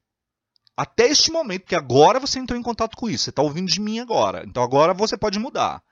até 0.76 1.08
este 1.08 1.32
momento, 1.32 1.66
que 1.66 1.74
agora 1.74 2.20
você 2.20 2.38
entrou 2.38 2.58
em 2.58 2.62
contato 2.62 2.96
com 2.96 3.10
isso, 3.10 3.24
você 3.24 3.30
está 3.30 3.42
ouvindo 3.42 3.68
de 3.68 3.80
mim 3.80 3.98
agora, 3.98 4.44
então 4.46 4.62
agora 4.62 4.94
você 4.94 5.16
pode 5.16 5.40
mudar. 5.40 5.82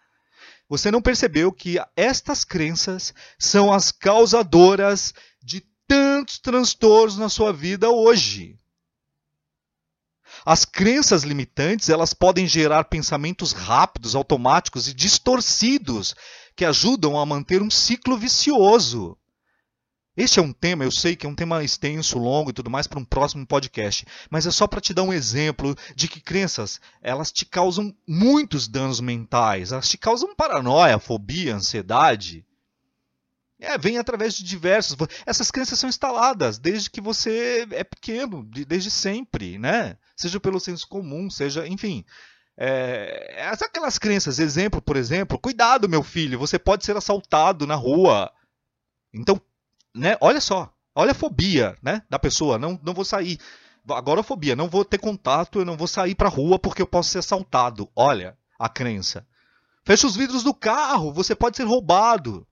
Você 0.72 0.90
não 0.90 1.02
percebeu 1.02 1.52
que 1.52 1.76
estas 1.94 2.44
crenças 2.44 3.12
são 3.38 3.70
as 3.70 3.92
causadoras 3.92 5.12
de 5.44 5.60
tantos 5.86 6.38
transtornos 6.38 7.18
na 7.18 7.28
sua 7.28 7.52
vida 7.52 7.90
hoje. 7.90 8.58
As 10.46 10.64
crenças 10.64 11.24
limitantes, 11.24 11.90
elas 11.90 12.14
podem 12.14 12.46
gerar 12.46 12.84
pensamentos 12.84 13.52
rápidos, 13.52 14.14
automáticos 14.14 14.88
e 14.88 14.94
distorcidos 14.94 16.14
que 16.56 16.64
ajudam 16.64 17.20
a 17.20 17.26
manter 17.26 17.60
um 17.60 17.70
ciclo 17.70 18.16
vicioso. 18.16 19.18
Este 20.14 20.38
é 20.38 20.42
um 20.42 20.52
tema, 20.52 20.84
eu 20.84 20.90
sei 20.90 21.16
que 21.16 21.24
é 21.24 21.28
um 21.28 21.34
tema 21.34 21.64
extenso, 21.64 22.18
longo 22.18 22.50
e 22.50 22.52
tudo 22.52 22.68
mais 22.68 22.86
para 22.86 22.98
um 22.98 23.04
próximo 23.04 23.46
podcast, 23.46 24.04
mas 24.28 24.46
é 24.46 24.50
só 24.50 24.66
para 24.66 24.80
te 24.80 24.92
dar 24.92 25.04
um 25.04 25.12
exemplo 25.12 25.74
de 25.96 26.06
que 26.06 26.20
crenças, 26.20 26.78
elas 27.00 27.32
te 27.32 27.46
causam 27.46 27.96
muitos 28.06 28.68
danos 28.68 29.00
mentais, 29.00 29.72
elas 29.72 29.88
te 29.88 29.96
causam 29.96 30.34
paranoia, 30.34 30.98
fobia, 30.98 31.56
ansiedade. 31.56 32.44
É, 33.58 33.78
vem 33.78 33.96
através 33.96 34.34
de 34.34 34.42
diversos. 34.42 34.96
Essas 35.24 35.50
crenças 35.50 35.78
são 35.78 35.88
instaladas 35.88 36.58
desde 36.58 36.90
que 36.90 37.00
você 37.00 37.66
é 37.70 37.84
pequeno, 37.84 38.42
desde 38.44 38.90
sempre, 38.90 39.56
né? 39.56 39.96
Seja 40.16 40.38
pelo 40.40 40.60
senso 40.60 40.86
comum, 40.88 41.30
seja, 41.30 41.66
enfim. 41.66 42.04
É, 42.56 43.48
aquelas 43.48 43.98
crenças, 43.98 44.38
exemplo, 44.38 44.82
por 44.82 44.96
exemplo, 44.96 45.38
cuidado, 45.38 45.88
meu 45.88 46.02
filho, 46.02 46.38
você 46.38 46.58
pode 46.58 46.84
ser 46.84 46.96
assaltado 46.96 47.66
na 47.66 47.76
rua. 47.76 48.30
Então, 49.14 49.40
né? 49.94 50.16
Olha 50.20 50.40
só, 50.40 50.72
olha 50.94 51.12
a 51.12 51.14
fobia, 51.14 51.76
né, 51.82 52.02
da 52.08 52.18
pessoa. 52.18 52.58
Não, 52.58 52.78
não 52.82 52.94
vou 52.94 53.04
sair. 53.04 53.38
Agora 53.88 54.20
a 54.20 54.24
fobia, 54.24 54.54
não 54.54 54.68
vou 54.68 54.84
ter 54.84 54.98
contato, 54.98 55.58
eu 55.58 55.64
não 55.64 55.76
vou 55.76 55.88
sair 55.88 56.14
para 56.14 56.28
rua 56.28 56.58
porque 56.58 56.82
eu 56.82 56.86
posso 56.86 57.10
ser 57.10 57.18
assaltado. 57.18 57.88
Olha 57.96 58.36
a 58.58 58.68
crença. 58.68 59.26
Fecha 59.84 60.06
os 60.06 60.14
vidros 60.14 60.44
do 60.44 60.54
carro, 60.54 61.12
você 61.12 61.34
pode 61.34 61.56
ser 61.56 61.64
roubado. 61.64 62.46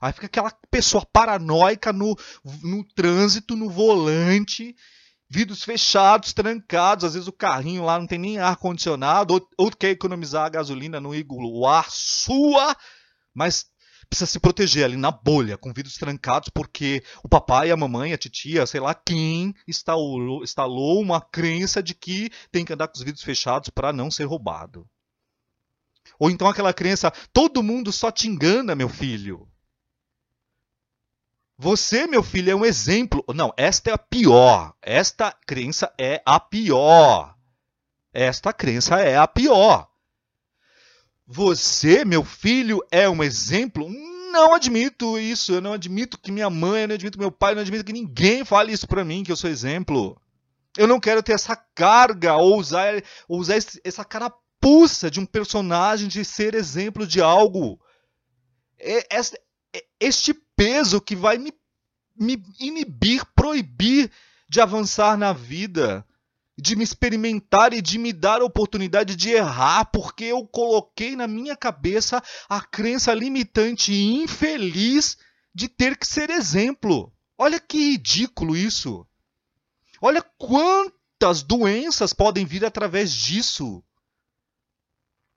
Aí 0.00 0.12
fica 0.12 0.26
aquela 0.26 0.50
pessoa 0.68 1.06
paranoica 1.12 1.92
no, 1.92 2.18
no 2.64 2.82
trânsito, 2.82 3.54
no 3.54 3.70
volante, 3.70 4.74
vidros 5.30 5.62
fechados, 5.62 6.32
trancados. 6.32 7.04
Às 7.04 7.14
vezes 7.14 7.28
o 7.28 7.32
carrinho 7.32 7.84
lá 7.84 8.00
não 8.00 8.06
tem 8.08 8.18
nem 8.18 8.38
ar 8.38 8.56
condicionado, 8.56 9.34
ou, 9.34 9.48
ou 9.56 9.70
quer 9.70 9.90
economizar 9.90 10.44
a 10.44 10.48
gasolina 10.48 11.00
no 11.00 11.12
o 11.14 11.66
ar 11.68 11.88
sua, 11.88 12.76
mas 13.32 13.66
precisa 14.12 14.26
se 14.30 14.38
proteger 14.38 14.84
ali 14.84 14.96
na 14.96 15.10
bolha, 15.10 15.56
com 15.56 15.72
vidros 15.72 15.96
trancados, 15.96 16.50
porque 16.50 17.02
o 17.22 17.28
papai, 17.28 17.70
a 17.70 17.76
mamãe, 17.76 18.12
a 18.12 18.18
titia, 18.18 18.66
sei 18.66 18.78
lá 18.78 18.94
quem, 18.94 19.54
instalou, 19.66 20.42
instalou 20.42 21.00
uma 21.00 21.18
crença 21.18 21.82
de 21.82 21.94
que 21.94 22.30
tem 22.50 22.62
que 22.62 22.74
andar 22.74 22.88
com 22.88 22.94
os 22.94 23.02
vidros 23.02 23.24
fechados 23.24 23.70
para 23.70 23.90
não 23.90 24.10
ser 24.10 24.24
roubado. 24.24 24.86
Ou 26.18 26.30
então 26.30 26.46
aquela 26.46 26.74
crença, 26.74 27.10
todo 27.32 27.62
mundo 27.62 27.90
só 27.90 28.10
te 28.10 28.28
engana, 28.28 28.74
meu 28.74 28.88
filho. 28.88 29.48
Você, 31.56 32.06
meu 32.06 32.22
filho, 32.22 32.50
é 32.50 32.54
um 32.54 32.66
exemplo. 32.66 33.24
Não, 33.34 33.50
esta 33.56 33.90
é 33.90 33.92
a 33.94 33.98
pior. 33.98 34.74
Esta 34.82 35.32
crença 35.46 35.90
é 35.98 36.20
a 36.26 36.38
pior. 36.38 37.34
Esta 38.12 38.52
crença 38.52 39.00
é 39.00 39.16
a 39.16 39.26
pior. 39.26 39.88
Você, 41.34 42.04
meu 42.04 42.22
filho, 42.22 42.84
é 42.90 43.08
um 43.08 43.22
exemplo? 43.22 43.88
Não 44.30 44.52
admito 44.52 45.18
isso. 45.18 45.52
Eu 45.54 45.62
não 45.62 45.72
admito 45.72 46.18
que 46.18 46.30
minha 46.30 46.50
mãe, 46.50 46.82
eu 46.82 46.88
não 46.88 46.94
admito 46.94 47.16
que 47.16 47.22
meu 47.22 47.32
pai, 47.32 47.52
eu 47.52 47.56
não 47.56 47.62
admito 47.62 47.84
que 47.84 47.92
ninguém 47.92 48.44
fale 48.44 48.70
isso 48.70 48.86
para 48.86 49.02
mim, 49.02 49.22
que 49.22 49.32
eu 49.32 49.36
sou 49.36 49.48
exemplo. 49.48 50.20
Eu 50.76 50.86
não 50.86 51.00
quero 51.00 51.22
ter 51.22 51.32
essa 51.32 51.56
carga 51.74 52.36
ou 52.36 52.58
usar, 52.58 53.02
ou 53.26 53.40
usar 53.40 53.56
essa 53.82 54.04
carapuça 54.04 55.10
de 55.10 55.20
um 55.20 55.24
personagem 55.26 56.06
de 56.06 56.22
ser 56.22 56.54
exemplo 56.54 57.06
de 57.06 57.22
algo. 57.22 57.80
Este 59.98 60.34
peso 60.54 61.00
que 61.00 61.16
vai 61.16 61.38
me, 61.38 61.50
me 62.14 62.42
inibir, 62.60 63.24
proibir 63.34 64.10
de 64.46 64.60
avançar 64.60 65.16
na 65.16 65.32
vida 65.32 66.04
de 66.56 66.76
me 66.76 66.84
experimentar 66.84 67.72
e 67.72 67.80
de 67.80 67.98
me 67.98 68.12
dar 68.12 68.40
a 68.40 68.44
oportunidade 68.44 69.16
de 69.16 69.30
errar, 69.30 69.86
porque 69.86 70.24
eu 70.24 70.46
coloquei 70.46 71.16
na 71.16 71.26
minha 71.26 71.56
cabeça 71.56 72.22
a 72.48 72.60
crença 72.60 73.14
limitante 73.14 73.92
e 73.92 74.22
infeliz 74.22 75.16
de 75.54 75.68
ter 75.68 75.96
que 75.96 76.06
ser 76.06 76.30
exemplo. 76.30 77.12
Olha 77.38 77.58
que 77.58 77.92
ridículo 77.92 78.56
isso. 78.56 79.06
Olha 80.00 80.22
quantas 80.38 81.42
doenças 81.42 82.12
podem 82.12 82.44
vir 82.44 82.64
através 82.64 83.12
disso. 83.12 83.82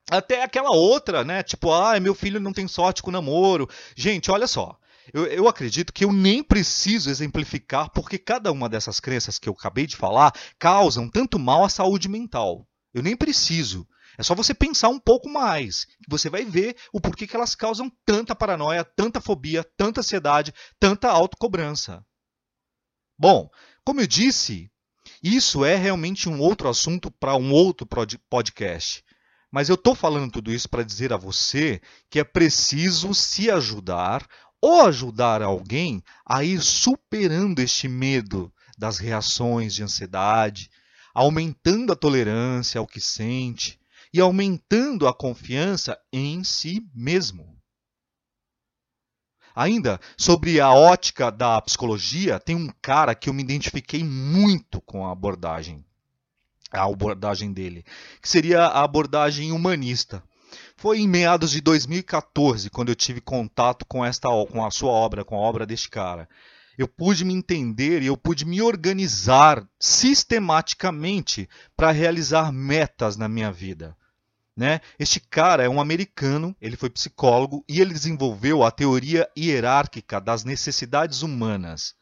Até 0.10 0.44
aquela 0.44 0.72
outra, 0.72 1.24
né? 1.24 1.42
Tipo, 1.42 1.72
ah, 1.72 2.00
meu 2.00 2.14
filho 2.14 2.40
não 2.40 2.54
tem 2.54 2.68
sorte 2.68 3.02
com 3.02 3.10
namoro. 3.10 3.70
Gente, 3.96 4.30
olha 4.30 4.48
só. 4.48 4.78
Eu, 5.14 5.26
eu, 5.28 5.48
acredito 5.48 5.94
que 5.94 6.04
eu 6.04 6.12
nem 6.12 6.44
preciso 6.44 7.10
exemplificar, 7.10 7.90
porque 7.92 8.18
cada 8.18 8.52
uma 8.52 8.68
dessas 8.68 9.00
crenças 9.00 9.38
que 9.38 9.48
eu 9.48 9.54
acabei 9.54 9.86
de 9.86 9.96
falar 9.96 10.34
causam 10.58 11.10
tanto 11.10 11.38
mal 11.38 11.64
à 11.64 11.70
saúde 11.70 12.10
mental. 12.10 12.68
Eu 12.94 13.04
nem 13.04 13.16
preciso. 13.16 13.88
É 14.18 14.24
só 14.24 14.34
você 14.34 14.54
pensar 14.54 14.90
um 14.90 15.00
pouco 15.00 15.30
mais, 15.30 15.86
você 16.08 16.30
vai 16.30 16.46
ver 16.46 16.78
o 16.94 17.02
porquê 17.02 17.28
que 17.28 17.36
elas 17.36 17.54
causam 17.54 17.92
tanta 18.06 18.34
paranoia, 18.34 18.84
tanta 18.84 19.20
fobia, 19.20 19.64
tanta 19.76 20.00
ansiedade, 20.00 20.54
tanta 20.80 21.10
autocobrança. 21.10 22.04
Bom, 23.18 23.50
como 23.84 24.02
eu 24.02 24.08
disse, 24.08 24.72
isso 25.22 25.66
é 25.66 25.76
realmente 25.76 26.30
um 26.30 26.40
outro 26.40 26.70
assunto 26.70 27.12
para 27.12 27.36
um 27.36 27.52
outro 27.52 27.88
podcast. 28.30 29.04
Mas 29.52 29.70
eu 29.70 29.76
estou 29.76 29.96
falando 29.96 30.32
tudo 30.32 30.52
isso 30.52 30.70
para 30.70 30.84
dizer 30.84 31.14
a 31.14 31.18
você 31.18 31.82
que 32.10 32.20
é 32.20 32.24
preciso 32.24 33.14
se 33.14 33.50
ajudar 33.50 34.28
ou 34.62 34.82
ajudar 34.88 35.42
alguém 35.42 36.04
a 36.26 36.44
ir 36.44 36.62
superando 36.62 37.60
este 37.60 37.88
medo 37.88 38.52
das 38.78 38.98
reações 38.98 39.74
de 39.74 39.84
ansiedade, 39.84 40.70
aumentando 41.14 41.94
a 41.94 41.96
tolerância 41.96 42.80
ao 42.80 42.88
que 42.88 43.00
sente 43.00 43.80
e 44.14 44.20
aumentando 44.20 45.08
a 45.08 45.14
confiança 45.14 45.98
em 46.12 46.44
si 46.44 46.86
mesmo. 46.94 47.56
Ainda 49.56 50.02
sobre 50.18 50.60
a 50.60 50.74
ótica 50.74 51.32
da 51.32 51.62
psicologia, 51.62 52.40
tem 52.40 52.56
um 52.56 52.70
cara 52.82 53.16
que 53.16 53.30
eu 53.30 53.34
me 53.34 53.42
identifiquei 53.42 54.04
muito 54.04 54.82
com 54.82 55.08
a 55.08 55.12
abordagem, 55.14 55.86
a 56.70 56.84
abordagem 56.84 57.54
dele, 57.54 57.86
que 58.22 58.28
seria 58.28 58.64
a 58.64 58.84
abordagem 58.84 59.54
humanista. 59.54 60.22
Foi 60.86 61.00
em 61.00 61.08
meados 61.08 61.50
de 61.50 61.62
2014 61.62 62.70
quando 62.70 62.90
eu 62.90 62.96
tive 62.96 63.20
contato 63.20 63.84
com 63.88 64.06
esta 64.06 64.30
com 64.46 64.64
a 64.64 64.70
sua 64.70 64.92
obra, 64.92 65.26
com 65.26 65.36
a 65.36 65.40
obra 65.40 65.66
deste 65.66 65.90
cara. 65.90 66.30
Eu 66.78 66.88
pude 66.88 67.26
me 67.26 67.34
entender 67.34 68.04
e 68.04 68.06
eu 68.06 68.16
pude 68.16 68.46
me 68.46 68.62
organizar 68.62 69.68
sistematicamente 69.80 71.50
para 71.76 71.90
realizar 71.90 72.52
metas 72.52 73.18
na 73.18 73.28
minha 73.28 73.52
vida. 73.52 73.98
Né? 74.56 74.80
Este 75.00 75.20
cara 75.20 75.64
é 75.64 75.68
um 75.68 75.82
americano, 75.82 76.56
ele 76.62 76.78
foi 76.78 76.92
psicólogo 76.92 77.66
e 77.68 77.82
ele 77.82 77.92
desenvolveu 77.92 78.62
a 78.62 78.70
teoria 78.70 79.28
hierárquica 79.36 80.22
das 80.22 80.44
necessidades 80.44 81.24
humanas. 81.24 81.96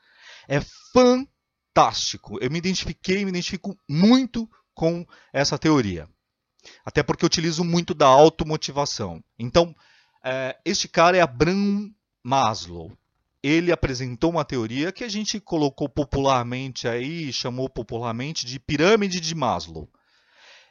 É 0.45 0.59
fantástico. 0.91 2.37
Eu 2.41 2.51
me 2.51 2.57
identifiquei, 2.57 3.23
me 3.23 3.31
identifico 3.31 3.77
muito 3.87 4.45
com 4.75 5.07
essa 5.31 5.57
teoria. 5.57 6.05
Até 6.85 7.03
porque 7.03 7.23
eu 7.23 7.27
utilizo 7.27 7.63
muito 7.63 7.93
da 7.93 8.07
automotivação. 8.07 9.23
Então, 9.37 9.75
é, 10.23 10.57
este 10.65 10.87
cara 10.87 11.17
é 11.17 11.21
Abraham 11.21 11.91
Maslow. 12.23 12.91
Ele 13.41 13.71
apresentou 13.71 14.31
uma 14.31 14.45
teoria 14.45 14.91
que 14.91 15.03
a 15.03 15.09
gente 15.09 15.39
colocou 15.39 15.89
popularmente 15.89 16.87
aí, 16.87 17.33
chamou 17.33 17.69
popularmente 17.69 18.45
de 18.45 18.59
pirâmide 18.59 19.19
de 19.19 19.35
Maslow. 19.35 19.89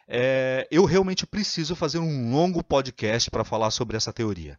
É, 0.09 0.67
eu 0.71 0.85
realmente 0.85 1.27
preciso 1.27 1.77
fazer 1.77 1.99
um 1.99 2.33
longo 2.33 2.63
podcast 2.65 3.31
para 3.31 3.45
falar 3.45 3.71
sobre 3.71 3.97
essa 3.97 4.13
teoria. 4.13 4.59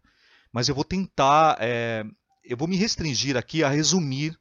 Mas 0.51 0.69
eu 0.69 0.75
vou 0.75 0.83
tentar 0.83 1.57
é, 1.59 2.05
eu 2.43 2.57
vou 2.57 2.67
me 2.67 2.75
restringir 2.75 3.37
aqui 3.37 3.63
a 3.63 3.69
resumir 3.69 4.37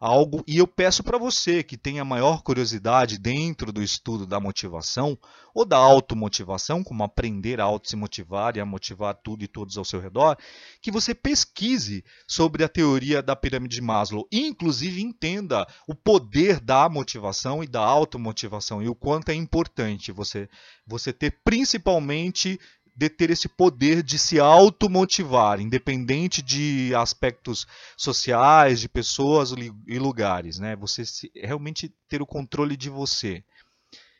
algo 0.00 0.42
e 0.46 0.58
eu 0.58 0.66
peço 0.66 1.02
para 1.02 1.18
você 1.18 1.62
que 1.62 1.76
tenha 1.76 2.04
maior 2.04 2.42
curiosidade 2.42 3.18
dentro 3.18 3.72
do 3.72 3.82
estudo 3.82 4.26
da 4.26 4.40
motivação 4.40 5.18
ou 5.54 5.64
da 5.64 5.76
automotivação, 5.76 6.82
como 6.82 7.04
aprender 7.04 7.60
a 7.60 7.64
auto 7.64 7.88
se 7.88 7.94
motivar 7.96 8.56
e 8.56 8.60
a 8.60 8.66
motivar 8.66 9.14
tudo 9.14 9.44
e 9.44 9.48
todos 9.48 9.78
ao 9.78 9.84
seu 9.84 10.00
redor, 10.00 10.36
que 10.82 10.90
você 10.90 11.14
pesquise 11.14 12.04
sobre 12.26 12.64
a 12.64 12.68
teoria 12.68 13.22
da 13.22 13.36
pirâmide 13.36 13.76
de 13.76 13.82
Maslow. 13.82 14.26
E 14.32 14.46
inclusive 14.46 15.00
entenda 15.00 15.66
o 15.86 15.94
poder 15.94 16.58
da 16.58 16.88
motivação 16.88 17.62
e 17.62 17.66
da 17.68 17.80
automotivação 17.80 18.82
e 18.82 18.88
o 18.88 18.94
quanto 18.94 19.28
é 19.30 19.34
importante 19.34 20.10
você 20.10 20.48
você 20.86 21.12
ter 21.12 21.38
principalmente 21.42 22.58
de 22.94 23.08
ter 23.08 23.30
esse 23.30 23.48
poder 23.48 24.02
de 24.02 24.18
se 24.18 24.38
automotivar, 24.38 25.60
independente 25.60 26.40
de 26.40 26.94
aspectos 26.94 27.66
sociais, 27.96 28.80
de 28.80 28.88
pessoas 28.88 29.52
e 29.86 29.98
lugares. 29.98 30.58
Né? 30.58 30.76
Você 30.76 31.04
se, 31.04 31.30
realmente 31.34 31.92
ter 32.08 32.22
o 32.22 32.26
controle 32.26 32.76
de 32.76 32.88
você. 32.88 33.42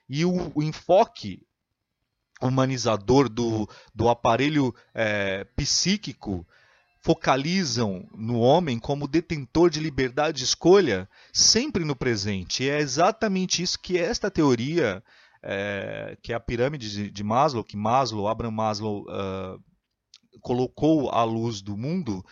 E 0.09 0.25
o, 0.25 0.53
o 0.55 0.63
enfoque 0.63 1.41
humanizador 2.43 3.29
do, 3.29 3.69
do 3.95 4.09
aparelho 4.09 4.75
é, 4.93 5.45
psíquico 5.57 6.47
focalizam 7.01 8.09
no 8.15 8.41
homem 8.41 8.79
como 8.79 9.07
detentor 9.07 9.69
de 9.69 9.79
liberdade 9.79 10.39
de 10.39 10.45
escolha 10.45 11.09
sempre 11.33 11.85
no 11.85 11.95
presente. 11.95 12.65
E 12.65 12.71
é 12.71 12.81
exatamente 12.81 13.63
isso 13.63 13.79
que 13.79 13.99
esta 13.99 14.31
teoria 14.31 15.03
é, 15.47 16.17
que 16.23 16.33
é 16.33 16.37
a 16.37 16.41
pirâmide 16.41 17.11
de, 17.11 17.23
Maslow, 17.23 17.63
que 17.63 17.77
Maslow, 17.77 18.27
Abraham 18.27 18.53
Maslow, 18.53 19.03
uh, 19.03 19.63
colocou 20.41 21.11
à 21.11 21.23
luz 21.23 21.61
do 21.61 21.77
mundo, 21.77 22.25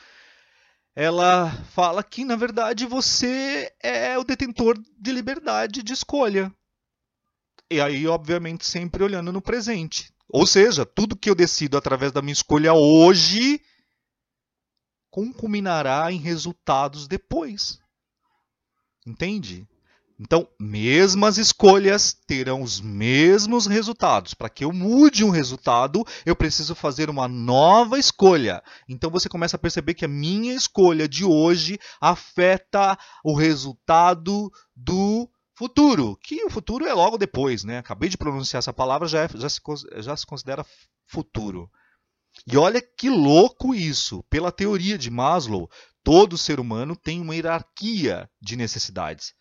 ela 0.94 1.50
fala 1.66 2.02
que, 2.02 2.24
na 2.24 2.36
verdade, 2.36 2.86
você 2.86 3.70
é 3.82 4.18
o 4.18 4.24
detentor 4.24 4.78
de 4.98 5.12
liberdade 5.12 5.82
de 5.82 5.92
escolha. 5.92 6.52
E 7.70 7.80
aí, 7.80 8.06
obviamente, 8.06 8.66
sempre 8.66 9.04
olhando 9.04 9.32
no 9.32 9.40
presente. 9.40 10.12
Ou 10.28 10.46
seja, 10.46 10.86
tudo 10.86 11.16
que 11.16 11.28
eu 11.28 11.34
decido 11.34 11.76
através 11.76 12.12
da 12.12 12.22
minha 12.22 12.32
escolha 12.32 12.72
hoje 12.72 13.60
concuminará 15.10 16.10
em 16.10 16.18
resultados 16.18 17.06
depois. 17.06 17.78
Entende? 19.06 19.68
Então, 20.18 20.48
mesmas 20.58 21.38
escolhas 21.38 22.12
terão 22.26 22.62
os 22.62 22.80
mesmos 22.80 23.66
resultados. 23.66 24.34
Para 24.34 24.48
que 24.48 24.64
eu 24.64 24.72
mude 24.72 25.24
um 25.24 25.30
resultado, 25.30 26.04
eu 26.24 26.36
preciso 26.36 26.74
fazer 26.74 27.10
uma 27.10 27.26
nova 27.26 27.98
escolha. 27.98 28.62
Então 28.88 29.10
você 29.10 29.28
começa 29.28 29.56
a 29.56 29.58
perceber 29.58 29.94
que 29.94 30.04
a 30.04 30.08
minha 30.08 30.54
escolha 30.54 31.08
de 31.08 31.24
hoje 31.24 31.78
afeta 32.00 32.98
o 33.24 33.34
resultado 33.34 34.50
do 34.74 35.28
futuro, 35.54 36.16
que 36.16 36.44
o 36.44 36.50
futuro 36.50 36.86
é 36.86 36.92
logo 36.92 37.18
depois, 37.18 37.64
né? 37.64 37.78
Acabei 37.78 38.08
de 38.08 38.18
pronunciar 38.18 38.58
essa 38.58 38.72
palavra, 38.72 39.06
já, 39.08 39.24
é, 39.24 39.28
já, 39.34 39.48
se, 39.48 39.60
já 39.98 40.16
se 40.16 40.26
considera 40.26 40.66
futuro. 41.06 41.70
E 42.46 42.56
olha 42.56 42.80
que 42.80 43.10
louco 43.10 43.74
isso! 43.74 44.22
Pela 44.30 44.50
teoria 44.50 44.96
de 44.96 45.10
Maslow, 45.10 45.68
todo 46.02 46.38
ser 46.38 46.58
humano 46.58 46.96
tem 46.96 47.20
uma 47.20 47.34
hierarquia 47.34 48.28
de 48.40 48.56
necessidades 48.56 49.34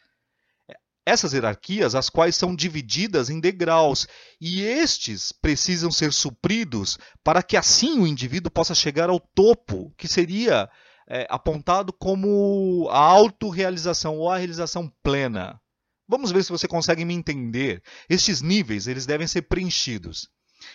essas 1.05 1.33
hierarquias, 1.33 1.95
as 1.95 2.09
quais 2.09 2.35
são 2.35 2.55
divididas 2.55 3.29
em 3.29 3.39
degraus, 3.39 4.07
e 4.39 4.61
estes 4.61 5.31
precisam 5.31 5.91
ser 5.91 6.13
supridos 6.13 6.97
para 7.23 7.41
que 7.41 7.57
assim 7.57 7.99
o 7.99 8.07
indivíduo 8.07 8.51
possa 8.51 8.75
chegar 8.75 9.09
ao 9.09 9.19
topo, 9.19 9.93
que 9.97 10.07
seria 10.07 10.69
é, 11.07 11.25
apontado 11.29 11.91
como 11.91 12.87
a 12.89 12.99
autorrealização 12.99 14.17
ou 14.17 14.29
a 14.29 14.37
realização 14.37 14.91
plena. 15.03 15.59
Vamos 16.07 16.31
ver 16.31 16.43
se 16.43 16.51
você 16.51 16.67
consegue 16.67 17.05
me 17.05 17.13
entender. 17.13 17.81
Estes 18.09 18.41
níveis 18.41 18.87
eles 18.87 19.05
devem 19.05 19.25
ser 19.25 19.43
preenchidos. 19.43 20.29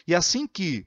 E 0.06 0.14
assim 0.14 0.46
que 0.46 0.86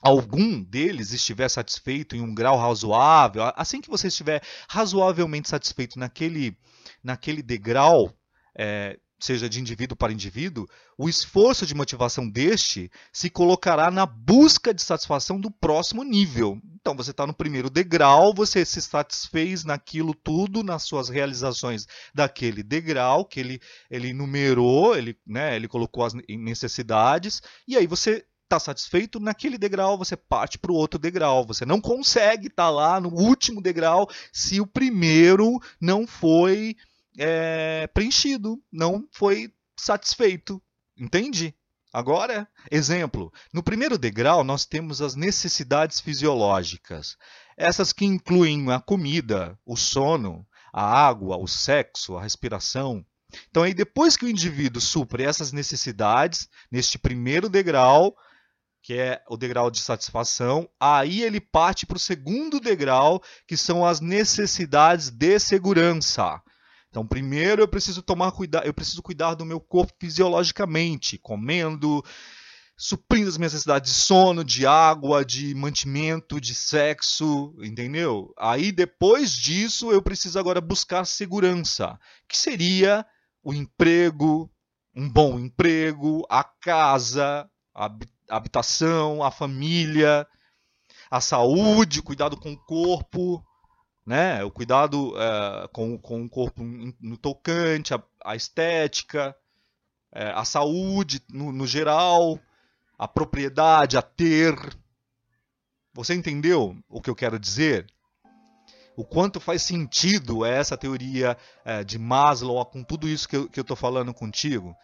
algum 0.00 0.62
deles 0.62 1.12
estiver 1.12 1.48
satisfeito 1.48 2.16
em 2.16 2.20
um 2.20 2.34
grau 2.34 2.58
razoável, 2.58 3.42
assim 3.56 3.80
que 3.80 3.90
você 3.90 4.08
estiver 4.08 4.42
razoavelmente 4.68 5.48
satisfeito 5.48 5.98
naquele, 5.98 6.56
naquele 7.02 7.42
degrau, 7.42 8.17
é, 8.58 8.98
seja 9.20 9.48
de 9.48 9.60
indivíduo 9.60 9.96
para 9.96 10.12
indivíduo, 10.12 10.66
o 10.96 11.08
esforço 11.08 11.66
de 11.66 11.74
motivação 11.74 12.28
deste 12.28 12.90
se 13.12 13.28
colocará 13.28 13.90
na 13.90 14.06
busca 14.06 14.72
de 14.72 14.82
satisfação 14.82 15.40
do 15.40 15.50
próximo 15.50 16.04
nível. 16.04 16.60
Então, 16.80 16.96
você 16.96 17.10
está 17.10 17.26
no 17.26 17.34
primeiro 17.34 17.68
degrau, 17.68 18.32
você 18.32 18.64
se 18.64 18.80
satisfez 18.80 19.64
naquilo 19.64 20.14
tudo, 20.14 20.62
nas 20.62 20.84
suas 20.84 21.08
realizações 21.08 21.86
daquele 22.14 22.62
degrau 22.62 23.24
que 23.24 23.40
ele, 23.40 23.60
ele 23.90 24.12
numerou, 24.12 24.96
ele, 24.96 25.18
né, 25.26 25.56
ele 25.56 25.68
colocou 25.68 26.04
as 26.04 26.14
necessidades, 26.28 27.42
e 27.66 27.76
aí 27.76 27.86
você 27.86 28.24
está 28.44 28.58
satisfeito 28.58 29.20
naquele 29.20 29.58
degrau, 29.58 29.98
você 29.98 30.16
parte 30.16 30.58
para 30.58 30.72
o 30.72 30.74
outro 30.74 30.98
degrau. 30.98 31.44
Você 31.46 31.66
não 31.66 31.80
consegue 31.80 32.46
estar 32.46 32.64
tá 32.64 32.70
lá 32.70 32.98
no 32.98 33.10
último 33.10 33.60
degrau 33.60 34.08
se 34.32 34.58
o 34.58 34.66
primeiro 34.66 35.60
não 35.78 36.06
foi 36.06 36.74
é, 37.18 37.86
preenchido, 37.88 38.62
não 38.72 39.06
foi 39.12 39.52
satisfeito. 39.78 40.62
Entende? 40.96 41.54
Agora, 41.92 42.48
exemplo: 42.70 43.32
no 43.52 43.62
primeiro 43.62 43.98
degrau, 43.98 44.44
nós 44.44 44.64
temos 44.64 45.02
as 45.02 45.14
necessidades 45.14 46.00
fisiológicas. 46.00 47.16
Essas 47.56 47.92
que 47.92 48.04
incluem 48.04 48.70
a 48.70 48.80
comida, 48.80 49.58
o 49.66 49.76
sono, 49.76 50.46
a 50.72 50.82
água, 50.82 51.36
o 51.36 51.46
sexo, 51.46 52.16
a 52.16 52.22
respiração. 52.22 53.04
Então, 53.50 53.62
aí, 53.62 53.74
depois 53.74 54.16
que 54.16 54.24
o 54.24 54.28
indivíduo 54.28 54.80
supre 54.80 55.22
essas 55.24 55.52
necessidades, 55.52 56.48
neste 56.70 56.98
primeiro 56.98 57.48
degrau, 57.48 58.16
que 58.82 58.94
é 58.94 59.22
o 59.28 59.36
degrau 59.36 59.70
de 59.70 59.80
satisfação, 59.80 60.68
aí 60.80 61.22
ele 61.22 61.40
parte 61.40 61.84
para 61.84 61.96
o 61.96 62.00
segundo 62.00 62.58
degrau, 62.58 63.22
que 63.46 63.56
são 63.56 63.84
as 63.84 64.00
necessidades 64.00 65.10
de 65.10 65.38
segurança. 65.38 66.40
Então, 66.90 67.06
primeiro 67.06 67.62
eu 67.62 67.68
preciso 67.68 68.02
tomar 68.02 68.32
cuidado, 68.32 68.66
eu 68.66 68.74
preciso 68.74 69.02
cuidar 69.02 69.34
do 69.34 69.44
meu 69.44 69.60
corpo 69.60 69.92
fisiologicamente, 70.00 71.18
comendo, 71.18 72.02
suprindo 72.76 73.28
as 73.28 73.36
minhas 73.36 73.52
necessidades 73.52 73.92
de 73.92 73.98
sono, 73.98 74.44
de 74.44 74.66
água, 74.66 75.24
de 75.24 75.54
mantimento, 75.54 76.40
de 76.40 76.54
sexo, 76.54 77.54
entendeu? 77.60 78.32
Aí 78.38 78.72
depois 78.72 79.32
disso 79.32 79.92
eu 79.92 80.00
preciso 80.00 80.38
agora 80.38 80.60
buscar 80.60 81.04
segurança, 81.04 81.98
que 82.26 82.36
seria 82.36 83.04
o 83.42 83.52
emprego, 83.52 84.50
um 84.94 85.08
bom 85.08 85.38
emprego, 85.38 86.24
a 86.30 86.42
casa, 86.42 87.48
a 87.74 87.90
habitação, 88.30 89.22
a 89.22 89.30
família, 89.30 90.26
a 91.10 91.20
saúde, 91.20 92.02
cuidado 92.02 92.36
com 92.36 92.52
o 92.52 92.64
corpo, 92.64 93.44
né? 94.08 94.42
O 94.42 94.50
cuidado 94.50 95.12
é, 95.20 95.68
com, 95.68 95.98
com 95.98 96.24
o 96.24 96.28
corpo 96.30 96.64
no 96.98 97.18
tocante, 97.18 97.92
a, 97.92 98.02
a 98.24 98.34
estética, 98.34 99.36
é, 100.10 100.30
a 100.30 100.46
saúde 100.46 101.22
no, 101.30 101.52
no, 101.52 101.66
geral, 101.66 102.40
a 102.98 103.06
propriedade, 103.06 103.98
a 103.98 104.02
ter. 104.02 104.56
Você 105.92 106.14
entendeu 106.14 106.74
o 106.88 107.02
que 107.02 107.10
eu 107.10 107.14
quero 107.14 107.38
dizer? 107.38 107.86
O 108.96 109.04
quanto 109.04 109.38
faz 109.38 109.60
sentido 109.60 110.42
essa 110.42 110.74
teoria 110.74 111.36
é, 111.62 111.84
de 111.84 111.98
Maslow 111.98 112.64
com 112.64 112.82
tudo 112.82 113.06
isso 113.06 113.28
que 113.28 113.36
eu 113.36 113.50
estou 113.54 113.76
falando 113.76 114.14
contigo? 114.14 114.74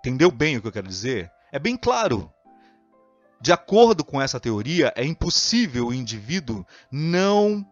Entendeu 0.00 0.32
bem 0.32 0.56
o 0.56 0.60
que 0.60 0.66
eu 0.66 0.72
quero 0.72 0.88
dizer? 0.88 1.30
É 1.52 1.58
bem 1.60 1.76
claro. 1.76 2.32
De 3.40 3.52
acordo 3.52 4.04
com 4.04 4.20
essa 4.20 4.40
teoria, 4.40 4.92
é 4.96 5.04
impossível 5.04 5.86
o 5.86 5.94
indivíduo 5.94 6.66
não 6.90 7.64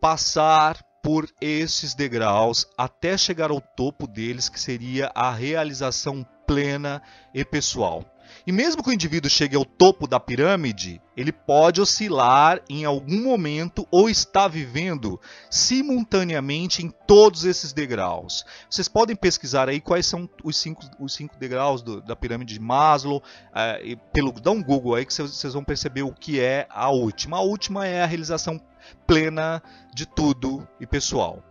passar 0.00 0.82
por 1.02 1.28
esses 1.40 1.94
degraus 1.94 2.66
até 2.76 3.16
chegar 3.16 3.50
ao 3.50 3.60
topo 3.60 4.06
deles, 4.06 4.48
que 4.48 4.60
seria 4.60 5.10
a 5.14 5.30
realização 5.30 6.26
plena 6.46 7.02
e 7.32 7.44
pessoal. 7.44 8.04
E 8.46 8.52
mesmo 8.52 8.82
que 8.82 8.90
o 8.90 8.92
indivíduo 8.92 9.30
chegue 9.30 9.56
ao 9.56 9.64
topo 9.64 10.06
da 10.06 10.18
pirâmide, 10.18 11.00
ele 11.16 11.32
pode 11.32 11.80
oscilar 11.80 12.60
em 12.68 12.84
algum 12.84 13.22
momento 13.22 13.86
ou 13.90 14.08
está 14.08 14.48
vivendo 14.48 15.20
simultaneamente 15.50 16.84
em 16.84 16.90
todos 17.06 17.44
esses 17.44 17.72
degraus. 17.72 18.44
Vocês 18.68 18.88
podem 18.88 19.14
pesquisar 19.14 19.68
aí 19.68 19.80
quais 19.80 20.06
são 20.06 20.28
os 20.42 20.56
cinco, 20.56 20.82
os 20.98 21.12
cinco 21.12 21.36
degraus 21.38 21.82
do, 21.82 22.00
da 22.00 22.16
pirâmide 22.16 22.54
de 22.54 22.60
Maslow. 22.60 23.22
É, 23.54 23.96
pelo, 24.12 24.32
dá 24.32 24.50
um 24.50 24.62
Google 24.62 24.94
aí 24.94 25.04
que 25.04 25.12
vocês 25.12 25.52
vão 25.52 25.64
perceber 25.64 26.02
o 26.02 26.12
que 26.12 26.40
é 26.40 26.66
a 26.70 26.90
última. 26.90 27.36
A 27.36 27.42
última 27.42 27.86
é 27.86 28.02
a 28.02 28.06
realização 28.06 28.60
plena 29.06 29.62
de 29.94 30.06
tudo 30.06 30.66
e 30.80 30.86
pessoal. 30.86 31.42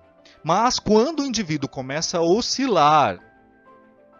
Mas 0.43 0.79
quando 0.79 1.21
o 1.21 1.25
indivíduo 1.25 1.69
começa 1.69 2.17
a 2.17 2.21
oscilar 2.21 3.19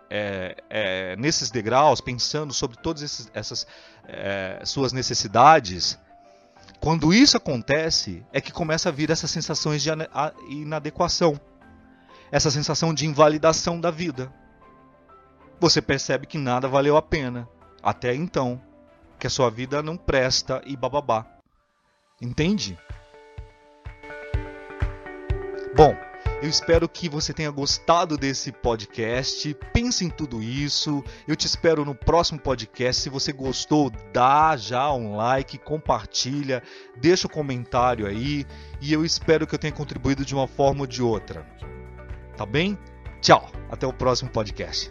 é, 0.10 0.56
é, 0.69 1.15
nesses 1.15 1.52
degraus, 1.52 2.02
pensando 2.02 2.54
sobre 2.54 2.78
todas 2.78 3.30
essas 3.34 3.67
é, 4.08 4.62
suas 4.65 4.91
necessidades, 4.91 5.98
Quando 6.80 7.13
isso 7.13 7.36
acontece, 7.36 8.26
é 8.32 8.39
que 8.39 8.54
começa 8.54 8.88
a 8.89 8.91
vir 8.91 9.12
essas 9.12 9.30
sensações 9.30 9.84
de 9.84 9.89
inadequação, 10.50 11.39
essa 12.32 12.50
sensação 12.50 12.93
de 12.93 13.06
invalidação 13.06 13.80
da 13.80 13.91
vida. 13.91 14.34
Você 15.60 15.82
percebe 15.82 16.26
que 16.26 16.38
nada 16.38 16.69
valeu 16.69 16.95
a 16.95 17.02
pena 17.02 17.50
até 17.84 18.15
então, 18.15 18.62
que 19.19 19.28
a 19.28 19.30
sua 19.30 19.50
vida 19.50 19.84
não 19.84 19.98
presta 19.98 20.62
e 20.65 20.78
bababá. 20.78 21.26
Entende? 22.22 22.78
Bom, 25.76 25.95
eu 26.41 26.49
espero 26.49 26.88
que 26.88 27.10
você 27.10 27.34
tenha 27.34 27.52
gostado 27.52 28.17
desse 28.17 28.52
podcast. 28.52 29.54
Pense 29.73 30.06
em 30.06 30.10
tudo 30.10 30.41
isso. 30.41 31.04
Eu 31.28 31.36
te 31.36 31.45
espero 31.45 31.84
no 31.84 31.93
próximo 31.93 32.39
podcast. 32.39 33.02
Se 33.02 33.10
você 33.10 33.34
gostou, 33.34 33.91
dá 34.13 34.56
já 34.56 34.91
um 34.93 35.15
like, 35.15 35.58
compartilha, 35.58 36.63
deixa 36.95 37.28
um 37.28 37.32
comentário 37.32 38.08
aí 38.08 38.45
e 38.82 38.93
eu 38.93 39.04
espero 39.04 39.45
que 39.45 39.54
eu 39.54 39.60
tenha 39.60 39.73
contribuído 39.73 40.23
de 40.23 40.34
uma 40.34 40.47
forma 40.47 40.82
ou 40.82 40.88
de 40.88 41.02
outra. 41.02 41.45
Tá 42.38 42.45
bem? 42.45 42.78
Tchau, 43.21 43.52
até 43.69 43.86
o 43.86 43.91
próximo 43.91 44.30
podcast. 44.30 44.89